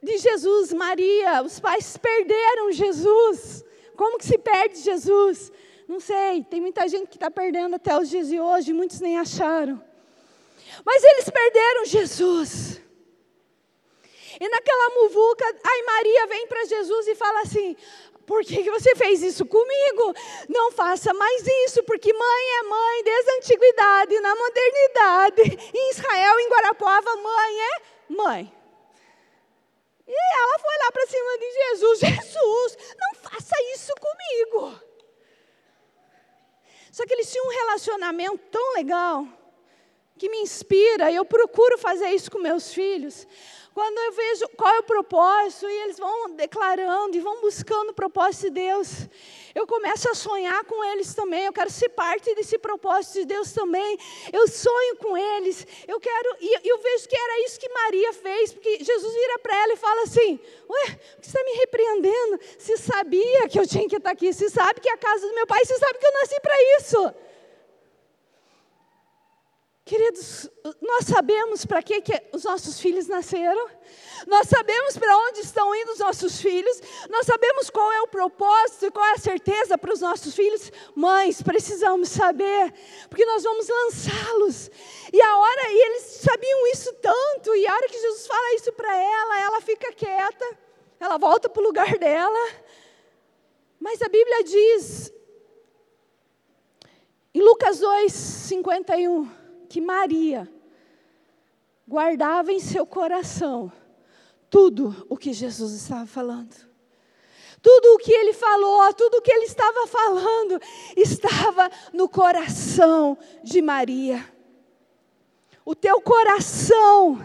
[0.00, 3.64] de Jesus, Maria, os pais perderam Jesus.
[3.96, 5.50] Como que se perde Jesus?
[5.92, 9.18] Não sei, tem muita gente que está perdendo até os dias de hoje, muitos nem
[9.18, 9.78] acharam.
[10.86, 12.80] Mas eles perderam Jesus.
[14.40, 17.76] E naquela muvuca, aí Maria vem para Jesus e fala assim:
[18.26, 20.14] por que, você fez isso comigo?
[20.48, 25.42] Não faça mais isso, porque mãe é mãe desde a antiguidade, na modernidade.
[25.74, 28.56] Em Israel, em Guarapuava, mãe é mãe.
[30.08, 34.91] E ela foi lá para cima de Jesus: Jesus, não faça isso comigo.
[36.92, 39.26] Só que eles tinham um relacionamento tão legal
[40.18, 43.26] que me inspira, e eu procuro fazer isso com meus filhos.
[43.74, 47.94] Quando eu vejo qual é o propósito, e eles vão declarando e vão buscando o
[47.94, 49.08] propósito de Deus,
[49.54, 51.46] eu começo a sonhar com eles também.
[51.46, 53.98] Eu quero ser parte desse propósito de Deus também.
[54.30, 55.66] Eu sonho com eles.
[55.88, 59.56] Eu quero, e eu vejo que era isso que Maria fez, porque Jesus vira para
[59.62, 62.40] ela e fala assim: Ué, você está me repreendendo?
[62.58, 64.32] Você sabia que eu tinha que estar aqui?
[64.32, 65.64] Você sabe que é a casa do meu pai?
[65.64, 67.31] Você sabe que eu nasci para isso?
[69.92, 70.48] Queridos,
[70.80, 73.68] nós sabemos para que, que os nossos filhos nasceram,
[74.26, 78.86] nós sabemos para onde estão indo os nossos filhos, nós sabemos qual é o propósito
[78.86, 80.72] e qual é a certeza para os nossos filhos.
[80.94, 82.72] Mães, precisamos saber,
[83.10, 84.70] porque nós vamos lançá-los.
[85.12, 88.72] E a hora, e eles sabiam isso tanto, e a hora que Jesus fala isso
[88.72, 90.58] para ela, ela fica quieta,
[90.98, 92.48] ela volta para o lugar dela.
[93.78, 95.12] Mas a Bíblia diz,
[97.34, 99.41] em Lucas 2, 51,
[99.72, 100.46] que Maria
[101.88, 103.72] guardava em seu coração
[104.50, 106.54] tudo o que Jesus estava falando.
[107.62, 110.60] Tudo o que ele falou, tudo o que ele estava falando,
[110.94, 114.22] estava no coração de Maria.
[115.64, 117.18] O teu coração,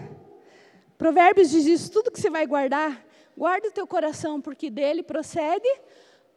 [0.97, 3.05] Provérbios diz isso, tudo que você vai guardar,
[3.35, 5.67] guarda o teu coração, porque dele procede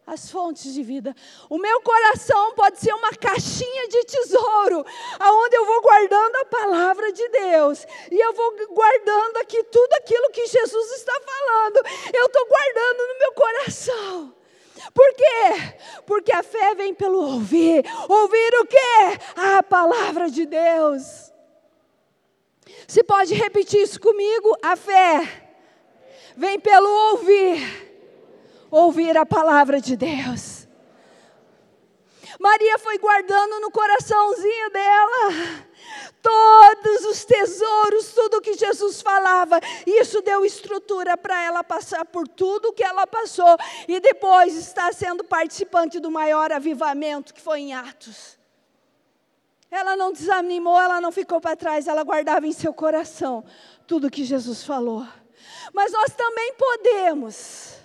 [0.07, 1.15] as fontes de vida.
[1.49, 4.85] O meu coração pode ser uma caixinha de tesouro,
[5.19, 10.31] aonde eu vou guardando a palavra de Deus, e eu vou guardando aqui tudo aquilo
[10.31, 11.77] que Jesus está falando.
[12.13, 14.35] Eu estou guardando no meu coração.
[14.95, 15.77] Por quê?
[16.07, 17.85] Porque a fé vem pelo ouvir.
[18.09, 19.21] Ouvir o quê?
[19.37, 21.31] A palavra de Deus.
[22.89, 24.57] Se pode repetir isso comigo?
[24.63, 25.51] A fé
[26.37, 27.89] vem pelo ouvir
[28.70, 30.61] ouvir a palavra de Deus.
[32.38, 35.66] Maria foi guardando no coraçãozinho dela
[36.22, 39.61] todos os tesouros, tudo que Jesus falava.
[39.87, 43.56] Isso deu estrutura para ela passar por tudo que ela passou
[43.88, 48.38] e depois está sendo participante do maior avivamento que foi em Atos.
[49.70, 53.44] Ela não desanimou, ela não ficou para trás, ela guardava em seu coração
[53.87, 55.06] tudo que Jesus falou.
[55.72, 57.80] Mas nós também podemos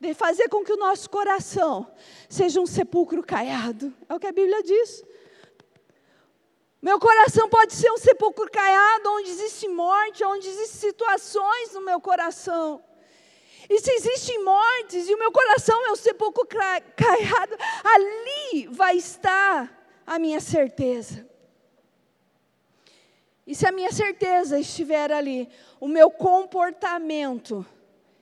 [0.00, 1.90] de fazer com que o nosso coração
[2.28, 3.92] seja um sepulcro caiado.
[4.08, 5.04] É o que a Bíblia diz.
[6.80, 12.00] Meu coração pode ser um sepulcro caiado, onde existe morte, onde existem situações no meu
[12.00, 12.82] coração.
[13.68, 20.02] E se existem mortes e o meu coração é um sepulcro caiado, ali vai estar
[20.06, 21.28] a minha certeza.
[23.44, 25.48] E se a minha certeza estiver ali,
[25.80, 27.66] o meu comportamento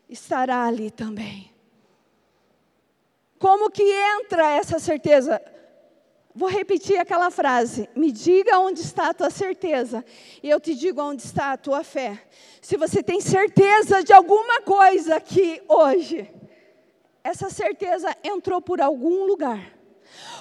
[0.08, 1.55] estará ali também.
[3.38, 5.40] Como que entra essa certeza?
[6.34, 10.04] Vou repetir aquela frase: me diga onde está a tua certeza,
[10.42, 12.22] e eu te digo onde está a tua fé.
[12.60, 16.30] Se você tem certeza de alguma coisa aqui hoje,
[17.24, 19.72] essa certeza entrou por algum lugar,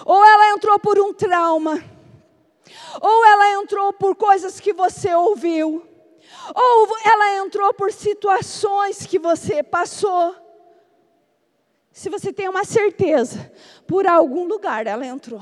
[0.06, 1.82] ou ela entrou por um trauma,
[3.02, 5.82] ou ela entrou por coisas que você ouviu,
[6.54, 10.45] ou ela entrou por situações que você passou.
[11.96, 13.50] Se você tem uma certeza,
[13.88, 15.42] por algum lugar ela entrou.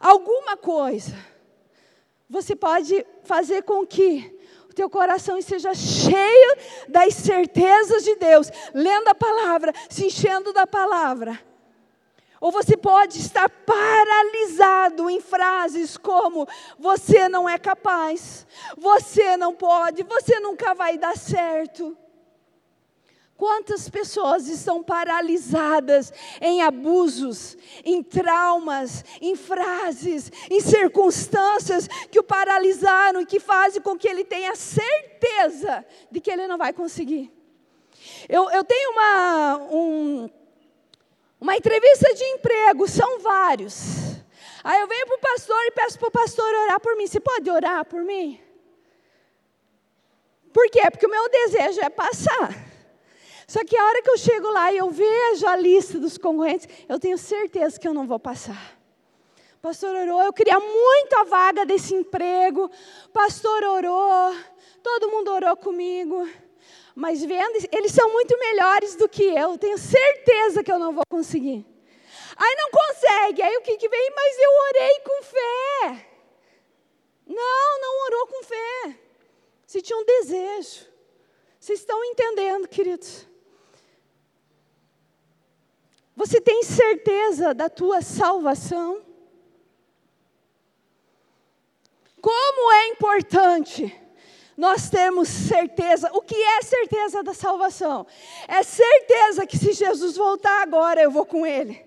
[0.00, 1.14] Alguma coisa.
[2.26, 4.34] Você pode fazer com que
[4.70, 6.56] o teu coração esteja cheio
[6.88, 11.38] das certezas de Deus, lendo a palavra, se enchendo da palavra.
[12.40, 18.46] Ou você pode estar paralisado em frases como: você não é capaz,
[18.78, 21.94] você não pode, você nunca vai dar certo.
[23.42, 33.20] Quantas pessoas estão paralisadas em abusos, em traumas, em frases, em circunstâncias que o paralisaram
[33.20, 37.32] e que fazem com que ele tenha certeza de que ele não vai conseguir.
[38.28, 40.30] Eu, eu tenho uma, um,
[41.40, 44.22] uma entrevista de emprego, são vários.
[44.62, 47.08] Aí eu venho para o pastor e peço para o pastor orar por mim.
[47.08, 48.40] Você pode orar por mim?
[50.52, 50.88] Por quê?
[50.92, 52.70] Porque o meu desejo é passar.
[53.52, 56.66] Só que a hora que eu chego lá e eu vejo a lista dos concorrentes,
[56.88, 58.78] eu tenho certeza que eu não vou passar.
[59.60, 62.70] Pastor orou, eu queria muito a vaga desse emprego.
[63.12, 64.34] Pastor orou,
[64.82, 66.26] todo mundo orou comigo.
[66.94, 69.58] Mas vendo, eles são muito melhores do que eu.
[69.58, 71.62] Tenho certeza que eu não vou conseguir.
[72.34, 73.42] Aí não consegue.
[73.42, 74.12] Aí o que, que vem?
[74.16, 76.06] Mas eu orei com fé.
[77.26, 78.98] Não, não orou com fé.
[79.66, 80.86] Você tinha um desejo.
[81.60, 83.30] Vocês estão entendendo, queridos?
[86.22, 89.02] Você tem certeza da tua salvação?
[92.22, 94.00] como é importante
[94.56, 96.08] nós termos certeza.
[96.12, 98.06] O que é certeza da salvação?
[98.46, 101.84] É certeza que se Jesus voltar agora, eu vou com Ele.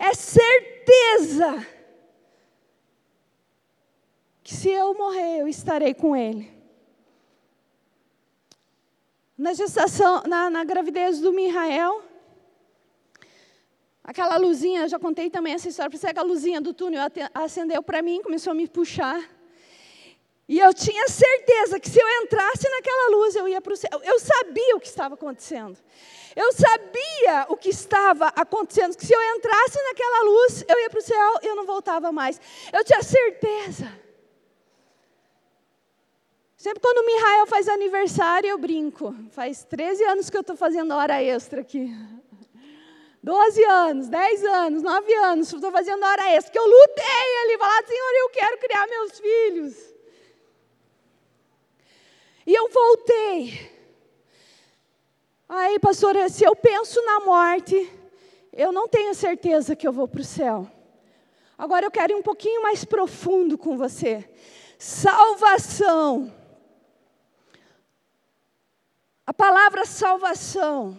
[0.00, 1.64] É certeza
[4.42, 6.52] que se eu morrer, eu estarei com Ele.
[9.36, 12.02] Na gestação, na, na gravidez do Mihael,
[14.08, 17.02] aquela luzinha, eu já contei também essa história para você, aquela luzinha do túnel
[17.34, 19.22] acendeu para mim, começou a me puxar.
[20.48, 24.00] E eu tinha certeza que se eu entrasse naquela luz, eu ia para o céu.
[24.02, 25.76] Eu sabia o que estava acontecendo.
[26.34, 31.00] Eu sabia o que estava acontecendo, que se eu entrasse naquela luz, eu ia para
[31.00, 32.40] o céu e eu não voltava mais.
[32.72, 33.92] Eu tinha certeza.
[36.56, 39.14] Sempre quando o Mihael faz aniversário, eu brinco.
[39.32, 41.94] Faz 13 anos que eu estou fazendo hora extra aqui.
[43.22, 46.52] 12 anos, 10 anos, 9 anos, estou fazendo hora extra.
[46.52, 49.94] Que eu lutei ali, falar, Senhor, eu quero criar meus filhos.
[52.46, 53.78] E eu voltei.
[55.48, 57.90] Aí, pastora, se eu penso na morte,
[58.52, 60.70] eu não tenho certeza que eu vou para o céu.
[61.56, 64.28] Agora eu quero ir um pouquinho mais profundo com você.
[64.78, 66.32] Salvação.
[69.26, 70.96] A palavra salvação,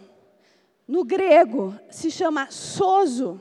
[0.90, 3.40] no grego, se chama sozo.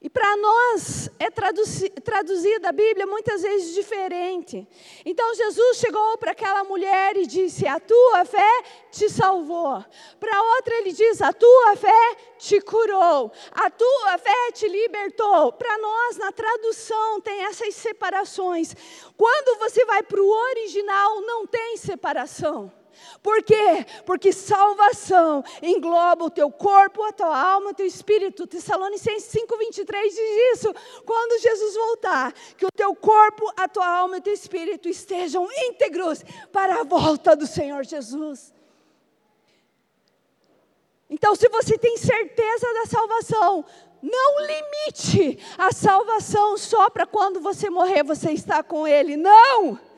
[0.00, 4.66] E para nós é traduzida a Bíblia muitas vezes diferente.
[5.04, 9.84] Então Jesus chegou para aquela mulher e disse: A tua fé te salvou.
[10.18, 13.30] Para outra ele diz: A tua fé te curou.
[13.50, 15.52] A tua fé te libertou.
[15.52, 18.74] Para nós, na tradução, tem essas separações.
[19.18, 22.79] Quando você vai para o original, não tem separação.
[23.22, 23.86] Por quê?
[24.04, 28.46] Porque salvação engloba o teu corpo, a tua alma, o teu espírito.
[28.46, 30.74] Tessalonicenses 5:23 diz isso.
[31.04, 35.48] Quando Jesus voltar, que o teu corpo, a tua alma e o teu espírito estejam
[35.68, 36.22] íntegros
[36.52, 38.52] para a volta do Senhor Jesus.
[41.08, 43.64] Então, se você tem certeza da salvação,
[44.00, 49.16] não limite a salvação só para quando você morrer você está com Ele.
[49.16, 49.89] Não!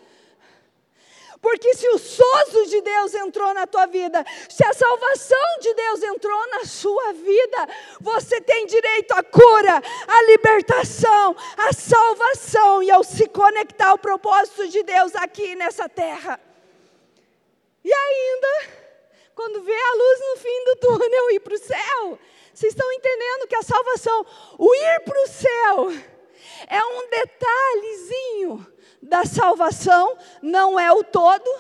[1.43, 6.03] Porque se o sozo de Deus entrou na tua vida, se a salvação de Deus
[6.05, 7.69] entrou na sua vida,
[8.01, 14.69] você tem direito à cura, à libertação, à salvação e ao se conectar ao propósito
[14.69, 16.39] de Deus aqui nessa terra.
[17.85, 18.71] E ainda,
[19.35, 22.19] quando vê a luz no fim do túnel ir para o céu,
[22.55, 24.25] vocês estão entendendo que a salvação,
[24.57, 25.91] o ir para o céu,
[26.69, 28.73] é um detalhezinho
[29.03, 31.51] da salvação, não é o todo.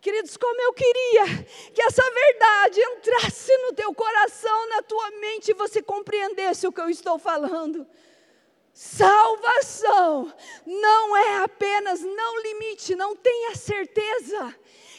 [0.00, 5.54] Queridos, como eu queria que essa verdade entrasse no teu coração, na tua mente e
[5.54, 7.86] você compreendesse o que eu estou falando.
[8.72, 10.32] Salvação
[10.66, 14.54] não é apenas, não limite, não tenha certeza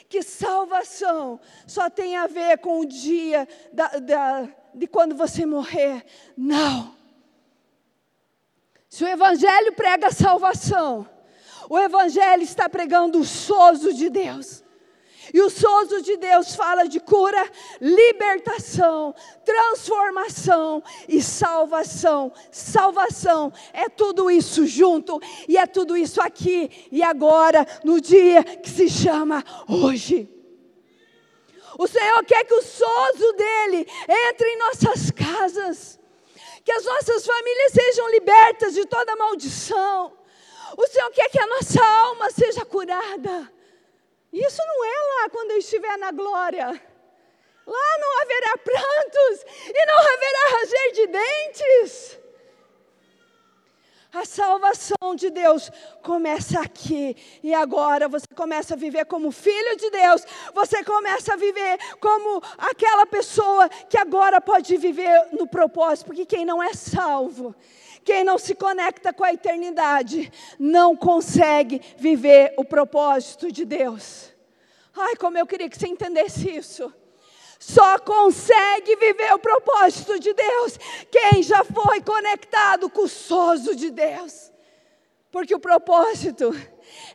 [0.07, 6.05] que salvação só tem a ver com o dia da, da, de quando você morrer.
[6.37, 6.95] Não.
[8.87, 11.09] Se o Evangelho prega salvação,
[11.73, 14.63] o Evangelho está pregando o sozo de Deus.
[15.33, 17.43] E o sozo de Deus fala de cura,
[17.81, 22.31] libertação, transformação e salvação.
[22.51, 28.69] Salvação é tudo isso junto e é tudo isso aqui e agora, no dia que
[28.69, 30.29] se chama hoje.
[31.79, 33.87] O Senhor quer que o sozo dele
[34.29, 35.99] entre em nossas casas,
[36.63, 40.21] que as nossas famílias sejam libertas de toda maldição
[40.77, 43.51] o Senhor quer que a nossa alma seja curada.
[44.31, 46.67] Isso não é lá quando eu estiver na glória.
[47.65, 52.19] Lá não haverá prantos e não haverá ranger de dentes.
[54.13, 55.71] A salvação de Deus
[56.03, 60.23] começa aqui e agora você começa a viver como filho de Deus.
[60.53, 66.45] Você começa a viver como aquela pessoa que agora pode viver no propósito, porque quem
[66.45, 67.55] não é salvo,
[68.03, 74.33] quem não se conecta com a eternidade não consegue viver o propósito de Deus.
[74.95, 76.93] Ai, como eu queria que você entendesse isso.
[77.59, 80.77] Só consegue viver o propósito de Deus
[81.09, 84.51] quem já foi conectado com o sozo de Deus.
[85.31, 86.51] Porque o propósito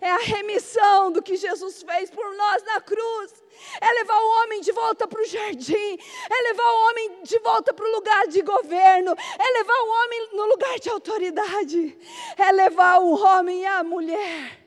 [0.00, 3.37] é a remissão do que Jesus fez por nós na cruz
[3.80, 5.98] é levar o homem de volta para o jardim,
[6.30, 10.28] é levar o homem de volta para o lugar de governo, é levar o homem
[10.32, 11.98] no lugar de autoridade,
[12.36, 14.58] é levar o homem e a mulher.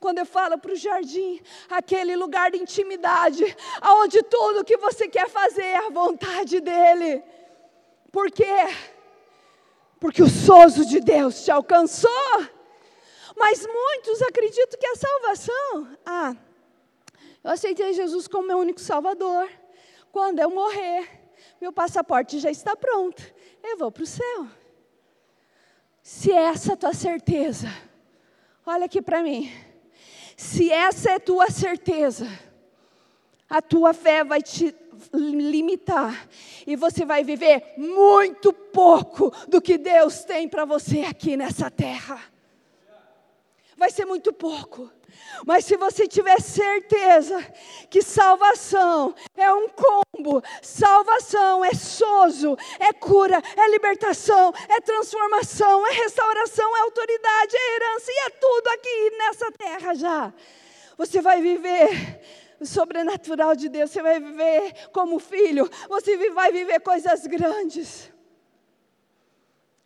[0.00, 5.28] Quando eu falo para o jardim, aquele lugar de intimidade, aonde tudo que você quer
[5.28, 7.22] fazer é a vontade dele.
[8.12, 8.68] Por quê?
[9.98, 12.10] Porque o sozo de Deus te alcançou.
[13.36, 16.36] Mas muitos acreditam que a salvação, ah,
[17.48, 19.48] eu aceitei Jesus como meu único salvador.
[20.12, 21.08] Quando eu morrer,
[21.58, 23.22] meu passaporte já está pronto.
[23.62, 24.46] Eu vou para o céu.
[26.02, 27.68] Se essa é a tua certeza,
[28.66, 29.50] olha aqui para mim.
[30.36, 32.28] Se essa é tua certeza,
[33.48, 34.74] a tua fé vai te
[35.14, 36.28] limitar
[36.66, 42.20] e você vai viver muito pouco do que Deus tem para você aqui nessa terra.
[43.74, 44.97] Vai ser muito pouco.
[45.46, 47.40] Mas se você tiver certeza
[47.88, 55.92] que salvação é um combo, salvação é sozo, é cura, é libertação, é transformação, é
[55.92, 60.34] restauração, é autoridade, é herança e é tudo aqui nessa terra já.
[60.96, 62.20] Você vai viver
[62.60, 68.12] o sobrenatural de Deus, você vai viver como filho, você vai viver coisas grandes.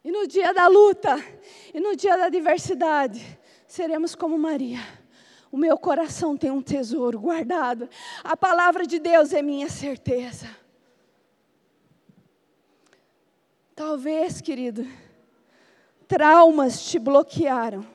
[0.04, 1.22] E no dia da luta,
[1.72, 4.80] e no dia da adversidade, seremos como Maria.
[5.52, 7.86] O meu coração tem um tesouro guardado.
[8.24, 10.48] A palavra de Deus é minha certeza.
[13.76, 14.88] Talvez, querido,
[16.08, 17.86] traumas te bloquearam.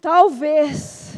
[0.00, 1.14] Talvez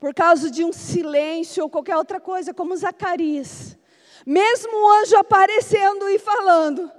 [0.00, 3.78] por causa de um silêncio ou qualquer outra coisa, como Zacarias.
[4.26, 6.90] Mesmo o anjo aparecendo e falando,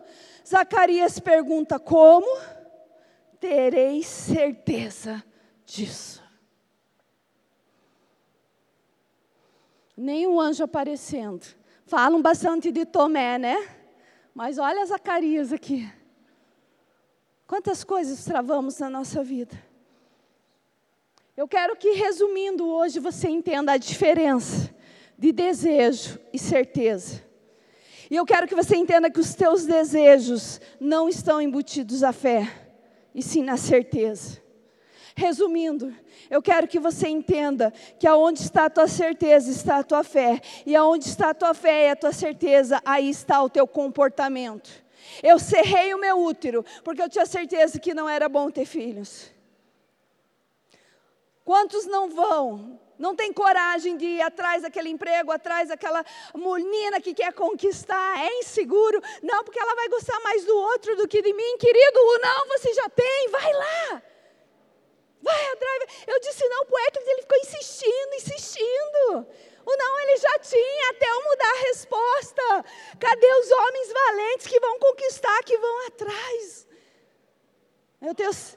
[0.47, 2.54] Zacarias pergunta: Como
[3.35, 5.23] tereis certeza
[5.65, 6.23] disso?
[10.27, 11.45] O anjo aparecendo.
[11.85, 13.55] Falam bastante de Tomé, né?
[14.33, 15.89] Mas olha Zacarias aqui.
[17.47, 19.55] Quantas coisas travamos na nossa vida?
[21.37, 24.73] Eu quero que, resumindo hoje, você entenda a diferença
[25.17, 27.23] de desejo e certeza.
[28.09, 32.64] E eu quero que você entenda que os teus desejos não estão embutidos à fé,
[33.15, 34.43] e sim na certeza.
[35.15, 35.95] Resumindo,
[36.29, 40.41] eu quero que você entenda que aonde está a tua certeza está a tua fé,
[40.65, 44.69] e aonde está a tua fé e a tua certeza, aí está o teu comportamento.
[45.23, 49.33] Eu cerrei o meu útero, porque eu tinha certeza que não era bom ter filhos.
[51.45, 52.81] Quantos não vão?
[52.97, 58.39] Não tem coragem de ir atrás daquele emprego, atrás daquela menina que quer conquistar, é
[58.39, 58.99] inseguro.
[59.21, 61.99] Não, porque ela vai gostar mais do outro do que de mim, querido.
[61.99, 64.01] O não você já tem, vai lá.
[65.21, 65.83] Vai atrás.
[66.07, 69.27] Eu disse não para o Hércules, ele ficou insistindo, insistindo.
[69.67, 72.65] O não ele já tinha, até eu mudar a resposta.
[72.99, 76.67] Cadê os homens valentes que vão conquistar, que vão atrás?
[77.99, 78.55] Meu Deus,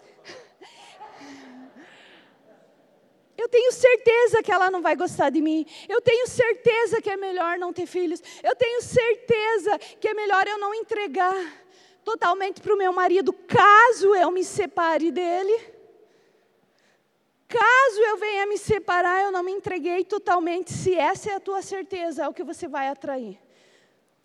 [3.39, 5.65] Eu tenho certeza que ela não vai gostar de mim.
[5.89, 8.21] Eu tenho certeza que é melhor não ter filhos.
[8.43, 11.37] Eu tenho certeza que é melhor eu não entregar
[12.05, 15.57] totalmente para o meu marido, caso eu me separe dele.
[17.47, 20.73] Caso eu venha me separar, eu não me entreguei totalmente.
[20.73, 23.39] Se essa é a tua certeza, é o que você vai atrair.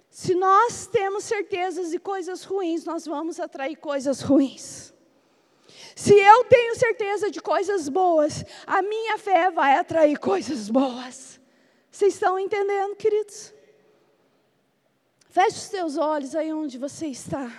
[0.09, 4.93] Se nós temos certezas de coisas ruins, nós vamos atrair coisas ruins.
[5.96, 11.39] Se eu tenho certeza de coisas boas, a minha fé vai atrair coisas boas.
[11.91, 13.54] Vocês estão entendendo, queridos?
[15.30, 17.52] Feche os seus olhos aí onde você está.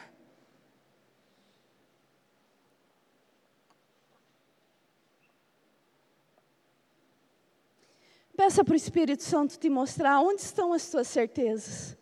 [8.37, 11.97] Peça para o Espírito Santo te mostrar onde estão as tuas certezas.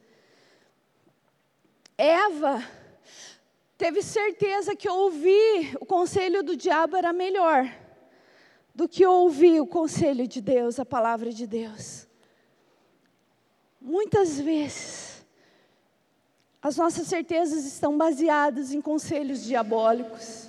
[1.97, 2.67] Eva
[3.83, 7.69] teve certeza que ouvir o conselho do diabo era melhor
[8.73, 12.07] do que ouvir o conselho de Deus, a palavra de Deus.
[13.81, 15.25] Muitas vezes,
[16.63, 20.47] as nossas certezas estão baseadas em conselhos diabólicos.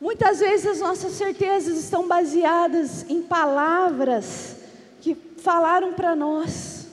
[0.00, 4.58] Muitas vezes as nossas certezas estão baseadas em palavras
[5.00, 6.86] que falaram para nós,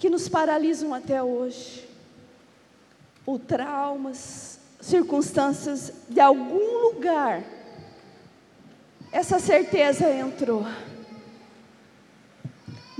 [0.00, 1.88] que nos paralisam até hoje.
[3.24, 7.42] Ou traumas, circunstâncias de algum lugar,
[9.12, 10.64] essa certeza entrou.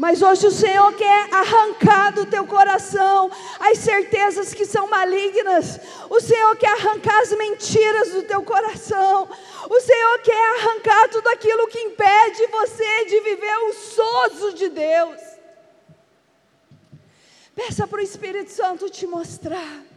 [0.01, 5.79] Mas hoje o Senhor quer arrancar do teu coração as certezas que são malignas.
[6.09, 9.29] O Senhor quer arrancar as mentiras do teu coração.
[9.69, 15.21] O Senhor quer arrancar tudo aquilo que impede você de viver o sozo de Deus.
[17.55, 19.90] Peça para o Espírito Santo te mostrar.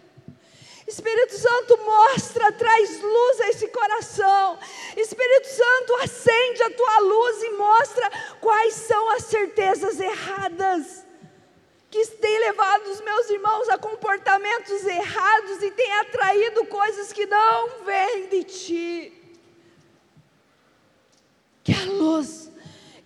[0.87, 4.59] Espírito Santo mostra, traz luz a esse coração.
[4.97, 8.11] Espírito Santo acende a tua luz e mostra
[8.41, 11.03] quais são as certezas erradas
[11.93, 17.85] que têm levado os meus irmãos a comportamentos errados e tem atraído coisas que não
[17.85, 19.37] vêm de ti.
[21.63, 22.51] Que a luz,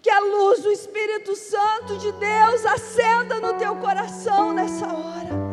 [0.02, 5.47] que a luz do Espírito Santo de Deus acenda no teu coração nessa hora.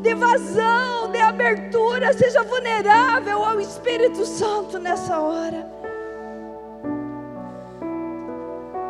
[0.00, 5.70] Dê vazão, dê abertura, seja vulnerável ao Espírito Santo nessa hora.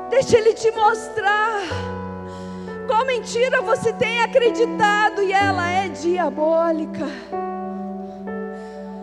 [0.09, 1.63] Deixa Ele te mostrar
[2.87, 7.07] qual mentira você tem acreditado e ela é diabólica.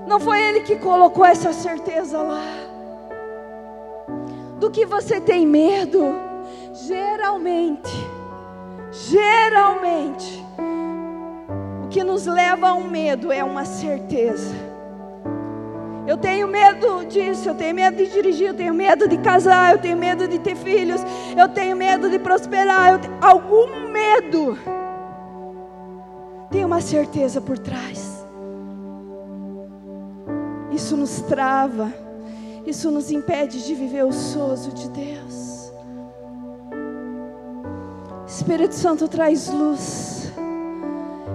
[0.07, 2.43] Não foi Ele que colocou essa certeza lá.
[4.59, 6.15] Do que você tem medo,
[6.73, 7.91] geralmente,
[8.91, 10.46] geralmente,
[11.97, 14.53] que nos leva a um medo é uma certeza.
[16.05, 19.79] Eu tenho medo disso, eu tenho medo de dirigir, eu tenho medo de casar, eu
[19.79, 21.01] tenho medo de ter filhos,
[21.35, 24.55] eu tenho medo de prosperar, tenho algum medo.
[26.51, 28.23] Tem uma certeza por trás.
[30.71, 31.91] Isso nos trava,
[32.63, 35.73] isso nos impede de viver o sozo de Deus.
[38.27, 40.16] Espírito Santo traz luz.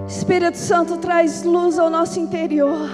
[0.07, 2.89] Espírito Santo traz luz ao nosso interior.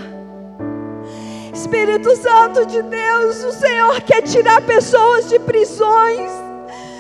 [1.52, 6.32] Espírito Santo de Deus, o Senhor quer tirar pessoas de prisões.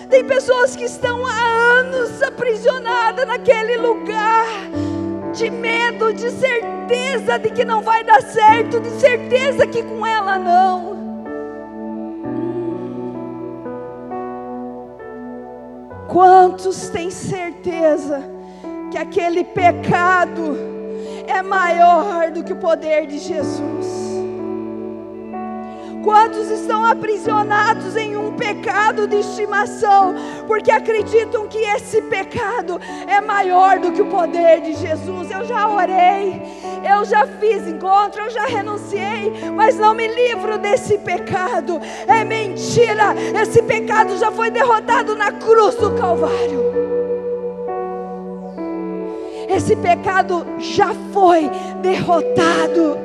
[0.10, 4.46] Tem pessoas que estão há anos aprisionadas naquele lugar,
[5.34, 10.40] de medo, de certeza de que não vai dar certo, de certeza que com ela
[10.40, 10.98] não.
[16.08, 18.39] Quantos têm certeza?
[18.90, 20.58] Que aquele pecado
[21.28, 24.10] é maior do que o poder de Jesus.
[26.04, 30.16] Quantos estão aprisionados em um pecado de estimação,
[30.48, 35.30] porque acreditam que esse pecado é maior do que o poder de Jesus?
[35.30, 36.42] Eu já orei,
[36.90, 41.80] eu já fiz encontro, eu já renunciei, mas não me livro desse pecado.
[42.08, 46.99] É mentira, esse pecado já foi derrotado na cruz do Calvário.
[49.50, 51.50] Esse pecado já foi
[51.82, 53.00] derrotado.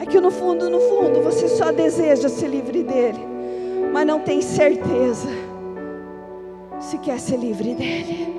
[0.00, 3.24] É que no fundo, no fundo, você só deseja se livre dele,
[3.92, 5.28] mas não tem certeza
[6.80, 8.34] se quer ser livre dele.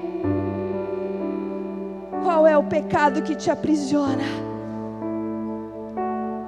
[2.21, 4.23] Qual é o pecado que te aprisiona?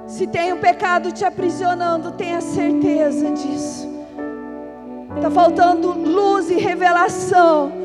[0.06, 3.88] Se tem um pecado te aprisionando, tenha certeza disso.
[5.16, 7.81] Está faltando luz e revelação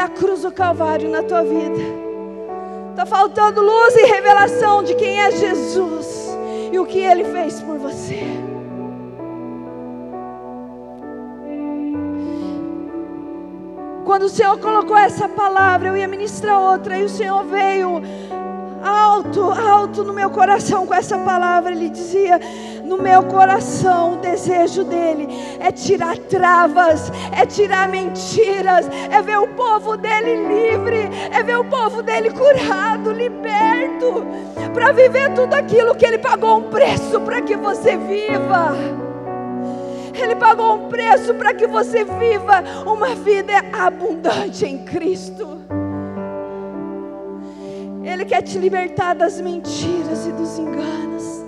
[0.00, 1.76] da cruz do Calvário na tua vida.
[2.88, 6.38] Está faltando luz e revelação de quem é Jesus
[6.72, 8.18] e o que Ele fez por você.
[14.06, 18.00] Quando o Senhor colocou essa palavra, eu ia ministrar outra, e o Senhor veio
[18.82, 21.72] alto, alto no meu coração com essa palavra.
[21.72, 22.40] Ele dizia:
[22.90, 25.28] No meu coração, o desejo dele
[25.60, 31.64] é tirar travas, é tirar mentiras, é ver o povo dele livre, é ver o
[31.66, 34.26] povo dele curado, liberto,
[34.74, 38.74] para viver tudo aquilo que ele pagou um preço para que você viva.
[40.12, 45.60] Ele pagou um preço para que você viva uma vida abundante em Cristo.
[48.02, 51.39] Ele quer te libertar das mentiras e dos enganos.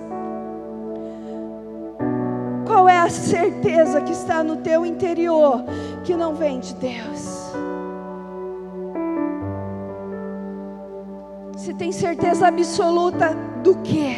[2.73, 5.63] Qual é a certeza que está no teu interior
[6.03, 7.53] que não vem de Deus?
[11.51, 13.29] Você tem certeza absoluta
[13.61, 14.17] do que?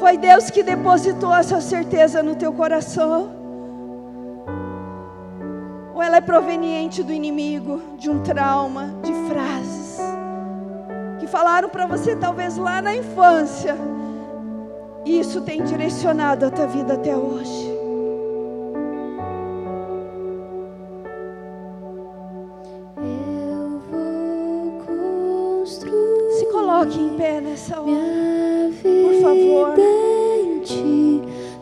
[0.00, 3.28] Foi Deus que depositou essa certeza no teu coração?
[5.94, 9.98] Ou ela é proveniente do inimigo, de um trauma, de frases?
[11.28, 13.76] falaram para você talvez lá na infância.
[15.08, 17.72] E isso tem direcionado a tua vida até hoje.
[22.98, 26.30] Eu vou construir.
[26.38, 27.90] Se coloque em pé nessa hora.
[28.82, 29.74] Por favor.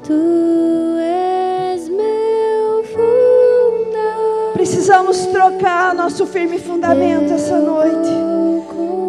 [0.03, 4.53] tu és meu fundamento.
[4.55, 8.11] Precisamos trocar nosso firme fundamento essa noite.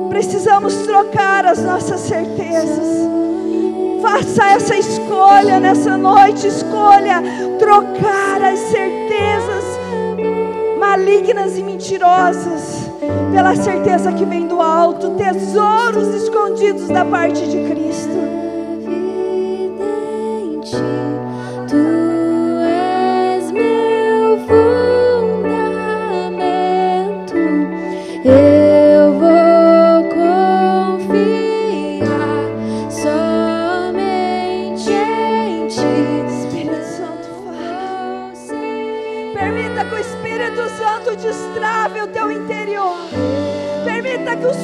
[0.10, 3.08] Precisamos trocar as nossas certezas.
[4.02, 6.48] Faça essa escolha nessa noite.
[6.48, 7.22] Escolha
[7.60, 9.66] trocar as certezas
[10.80, 12.90] malignas e mentirosas
[13.32, 18.38] pela certeza que vem do alto tesouros escondidos da parte de Cristo.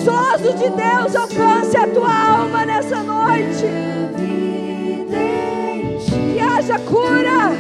[0.04, 3.66] Permita que o sozo de Deus alcance a tua alma nessa noite.
[6.34, 7.52] Que haja cura,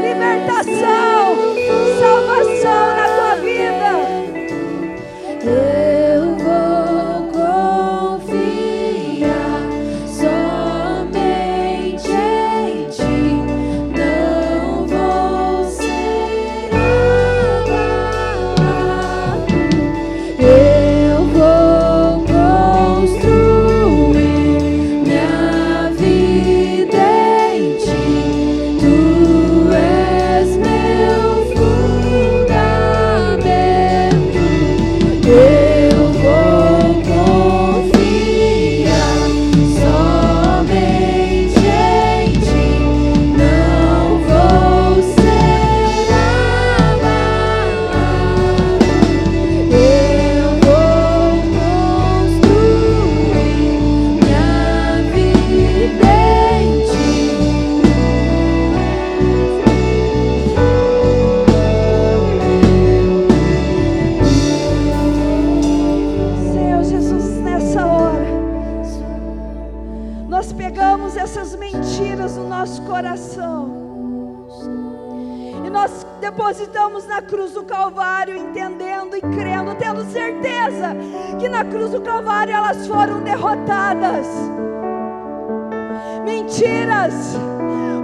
[0.00, 1.36] libertação,
[2.00, 2.51] salvação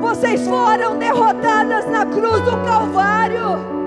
[0.00, 3.78] vocês foram derrotadas na cruz do Calvário.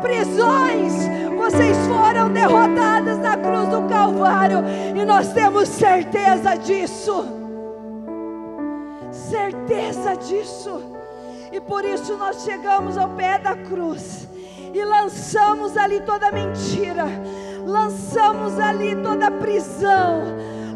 [0.00, 0.92] Prisões,
[1.36, 4.58] vocês foram derrotadas na cruz do Calvário.
[4.94, 7.26] E nós temos certeza disso.
[9.10, 10.82] Certeza disso.
[11.52, 14.26] E por isso nós chegamos ao pé da cruz
[14.76, 17.06] e lançamos ali toda mentira,
[17.64, 20.22] lançamos ali toda prisão,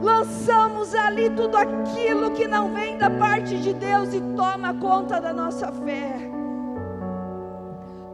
[0.02, 5.32] lançamos ali tudo aquilo que não vem da parte de Deus e toma conta da
[5.32, 6.30] nossa fé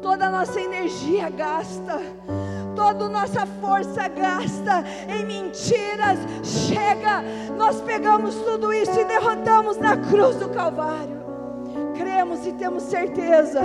[0.07, 2.01] toda a nossa energia gasta,
[2.77, 6.19] toda a nossa força gasta em mentiras.
[6.45, 7.23] Chega,
[7.57, 11.17] nós pegamos tudo isso e derrotamos na cruz do Calvário.
[11.97, 13.63] Cremos e temos certeza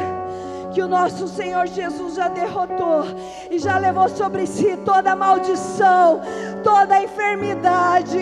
[0.73, 3.05] que o nosso Senhor Jesus já derrotou
[3.49, 6.21] e já levou sobre si toda maldição,
[6.63, 8.17] toda enfermidade,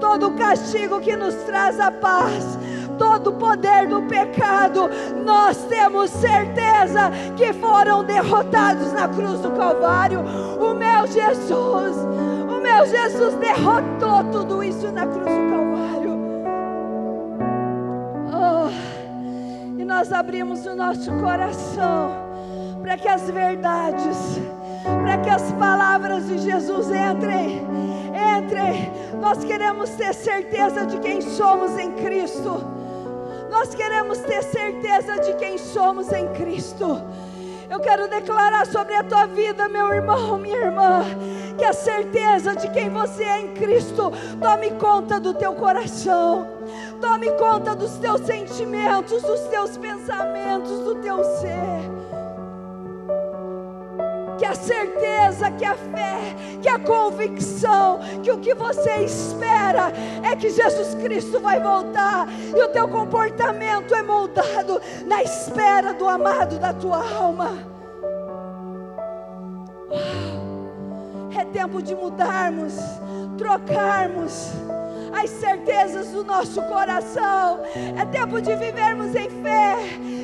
[0.00, 2.58] todo o castigo que nos traz a paz
[2.98, 4.90] todo o poder do pecado,
[5.24, 10.20] nós temos certeza que foram derrotados na cruz do Calvário.
[10.58, 11.96] O meu Jesus,
[12.48, 15.67] o meu Jesus derrotou tudo isso na cruz do Calvário.
[20.08, 22.16] Nós abrimos o nosso coração
[22.80, 24.40] para que as verdades,
[25.02, 27.60] para que as palavras de Jesus entrem,
[28.38, 28.90] entrem.
[29.20, 32.58] Nós queremos ter certeza de quem somos em Cristo.
[33.50, 37.02] Nós queremos ter certeza de quem somos em Cristo.
[37.68, 41.04] Eu quero declarar sobre a tua vida, meu irmão, minha irmã,
[41.58, 46.46] que a certeza de quem você é em Cristo tome conta do teu coração,
[47.00, 51.98] tome conta dos teus sentimentos, dos teus pensamentos, do teu ser
[54.38, 59.92] que a certeza, que a fé, que a convicção, que o que você espera
[60.22, 66.08] é que Jesus Cristo vai voltar e o teu comportamento é moldado na espera do
[66.08, 67.50] amado da tua alma.
[69.90, 70.37] Uau!
[71.38, 72.74] É tempo de mudarmos,
[73.36, 74.50] trocarmos
[75.16, 77.60] as certezas do nosso coração.
[77.96, 79.76] É tempo de vivermos em fé,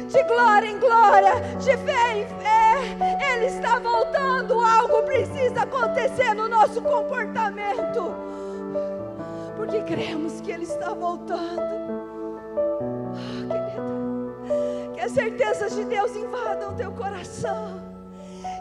[0.08, 3.32] de glória em glória, de fé em fé.
[3.32, 8.12] Ele está voltando, algo precisa acontecer no nosso comportamento,
[9.56, 11.60] porque cremos que Ele está voltando.
[13.48, 17.93] Ah, querida, que as certezas de Deus invadam teu coração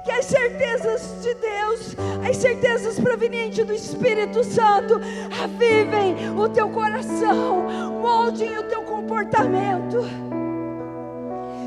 [0.04, 1.96] que as certezas de Deus,
[2.30, 5.00] as certezas provenientes do Espírito Santo,
[5.42, 7.68] avivem o teu coração,
[8.02, 9.98] moldem o teu comportamento.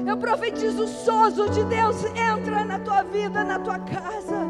[0.07, 4.47] Eu profetizo o sozo de Deus entra na tua vida, na tua casa.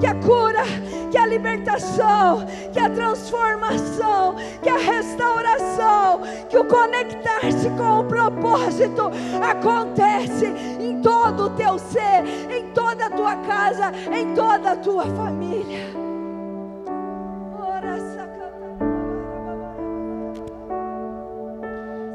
[0.00, 0.62] Que a cura,
[1.10, 9.10] que a libertação, que a transformação, que a restauração, que o conectar-se com o propósito
[9.42, 10.46] acontece
[10.80, 16.02] em todo o teu ser, em toda a tua casa, em toda a tua família.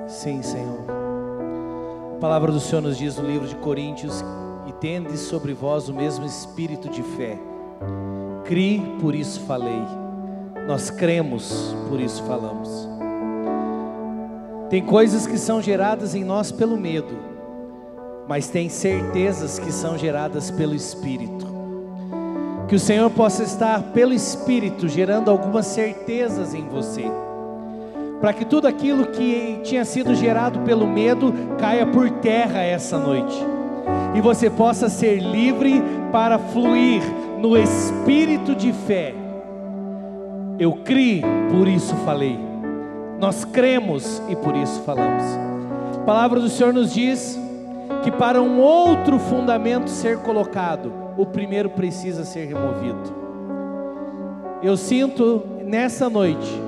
[0.08, 0.80] Sim, Senhor.
[2.16, 4.24] A palavra do Senhor nos diz no livro de Coríntios
[4.66, 7.38] e tende sobre vós o mesmo espírito de fé.
[8.46, 9.84] Cri, por isso falei.
[10.68, 12.88] Nós cremos, por isso falamos.
[14.70, 17.16] Tem coisas que são geradas em nós pelo medo,
[18.28, 21.48] mas tem certezas que são geradas pelo Espírito.
[22.68, 27.06] Que o Senhor possa estar pelo Espírito gerando algumas certezas em você,
[28.20, 33.42] para que tudo aquilo que tinha sido gerado pelo medo caia por terra essa noite,
[34.16, 37.02] e você possa ser livre para fluir
[37.38, 39.14] no espírito de fé.
[40.60, 41.22] Eu criei,
[41.52, 42.38] por isso falei.
[43.20, 45.24] Nós cremos e por isso falamos.
[45.96, 47.40] A palavra do Senhor nos diz
[48.04, 53.16] que para um outro fundamento ser colocado, o primeiro precisa ser removido.
[54.62, 56.62] Eu sinto nessa noite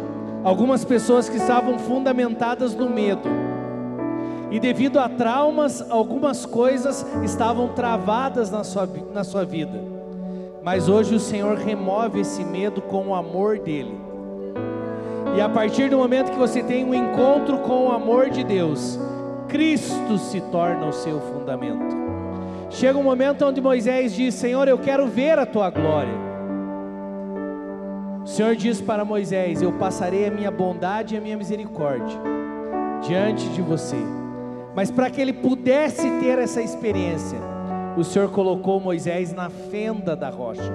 [0.44, 3.30] algumas pessoas que estavam fundamentadas no medo.
[4.52, 9.99] E devido a traumas, algumas coisas estavam travadas na sua, na sua vida.
[10.64, 13.98] Mas hoje o Senhor remove esse medo com o amor dEle.
[15.36, 19.00] E a partir do momento que você tem um encontro com o amor de Deus,
[19.48, 21.96] Cristo se torna o seu fundamento.
[22.70, 26.14] Chega um momento onde Moisés diz: Senhor, eu quero ver a tua glória.
[28.24, 32.20] O Senhor diz para Moisés: Eu passarei a minha bondade e a minha misericórdia
[33.02, 33.98] diante de você.
[34.76, 37.40] Mas para que ele pudesse ter essa experiência,
[37.98, 40.74] o Senhor colocou Moisés na fenda da rocha.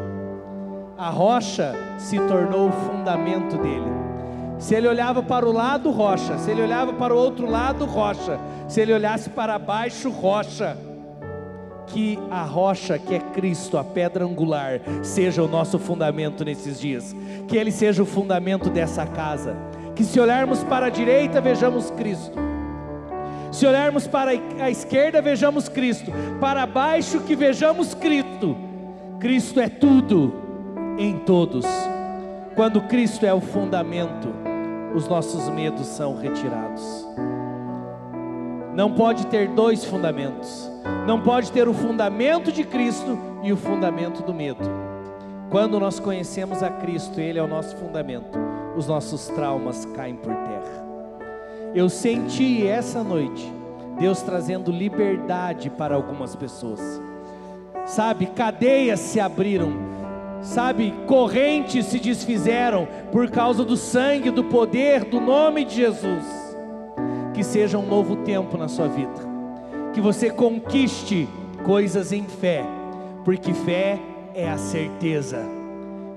[0.96, 3.92] A rocha se tornou o fundamento dele.
[4.58, 6.38] Se ele olhava para o lado, rocha.
[6.38, 8.38] Se ele olhava para o outro lado, rocha.
[8.68, 10.76] Se ele olhasse para baixo, rocha.
[11.86, 17.14] Que a rocha, que é Cristo, a pedra angular, seja o nosso fundamento nesses dias.
[17.48, 19.56] Que ele seja o fundamento dessa casa.
[19.94, 22.53] Que se olharmos para a direita, vejamos Cristo.
[23.54, 26.10] Se olharmos para a esquerda, vejamos Cristo.
[26.40, 28.56] Para baixo, que vejamos Cristo.
[29.20, 30.34] Cristo é tudo
[30.98, 31.64] em todos.
[32.56, 34.28] Quando Cristo é o fundamento,
[34.92, 37.06] os nossos medos são retirados.
[38.74, 40.68] Não pode ter dois fundamentos.
[41.06, 44.68] Não pode ter o fundamento de Cristo e o fundamento do medo.
[45.48, 48.36] Quando nós conhecemos a Cristo, Ele é o nosso fundamento,
[48.76, 50.83] os nossos traumas caem por terra.
[51.74, 53.52] Eu senti essa noite
[53.98, 56.80] Deus trazendo liberdade para algumas pessoas.
[57.86, 59.72] Sabe, cadeias se abriram,
[60.40, 66.24] sabe, correntes se desfizeram por causa do sangue, do poder, do nome de Jesus.
[67.34, 69.12] Que seja um novo tempo na sua vida,
[69.92, 71.28] que você conquiste
[71.64, 72.64] coisas em fé,
[73.24, 73.98] porque fé
[74.34, 75.44] é a certeza,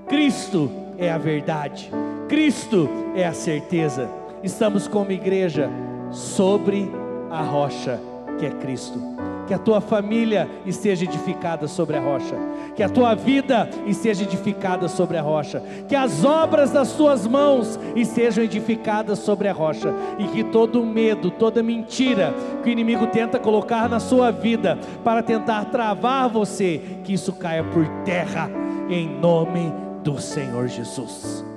[0.08, 1.90] Cristo é a verdade,
[2.28, 4.17] Cristo é a certeza.
[4.42, 5.68] Estamos como igreja
[6.10, 6.90] sobre
[7.30, 8.00] a rocha
[8.38, 8.98] que é Cristo.
[9.46, 12.36] Que a tua família esteja edificada sobre a rocha,
[12.76, 17.80] que a tua vida esteja edificada sobre a rocha, que as obras das tuas mãos
[17.96, 23.38] estejam edificadas sobre a rocha, e que todo medo, toda mentira que o inimigo tenta
[23.38, 28.50] colocar na sua vida para tentar travar você, que isso caia por terra,
[28.90, 29.72] em nome
[30.04, 31.47] do Senhor Jesus.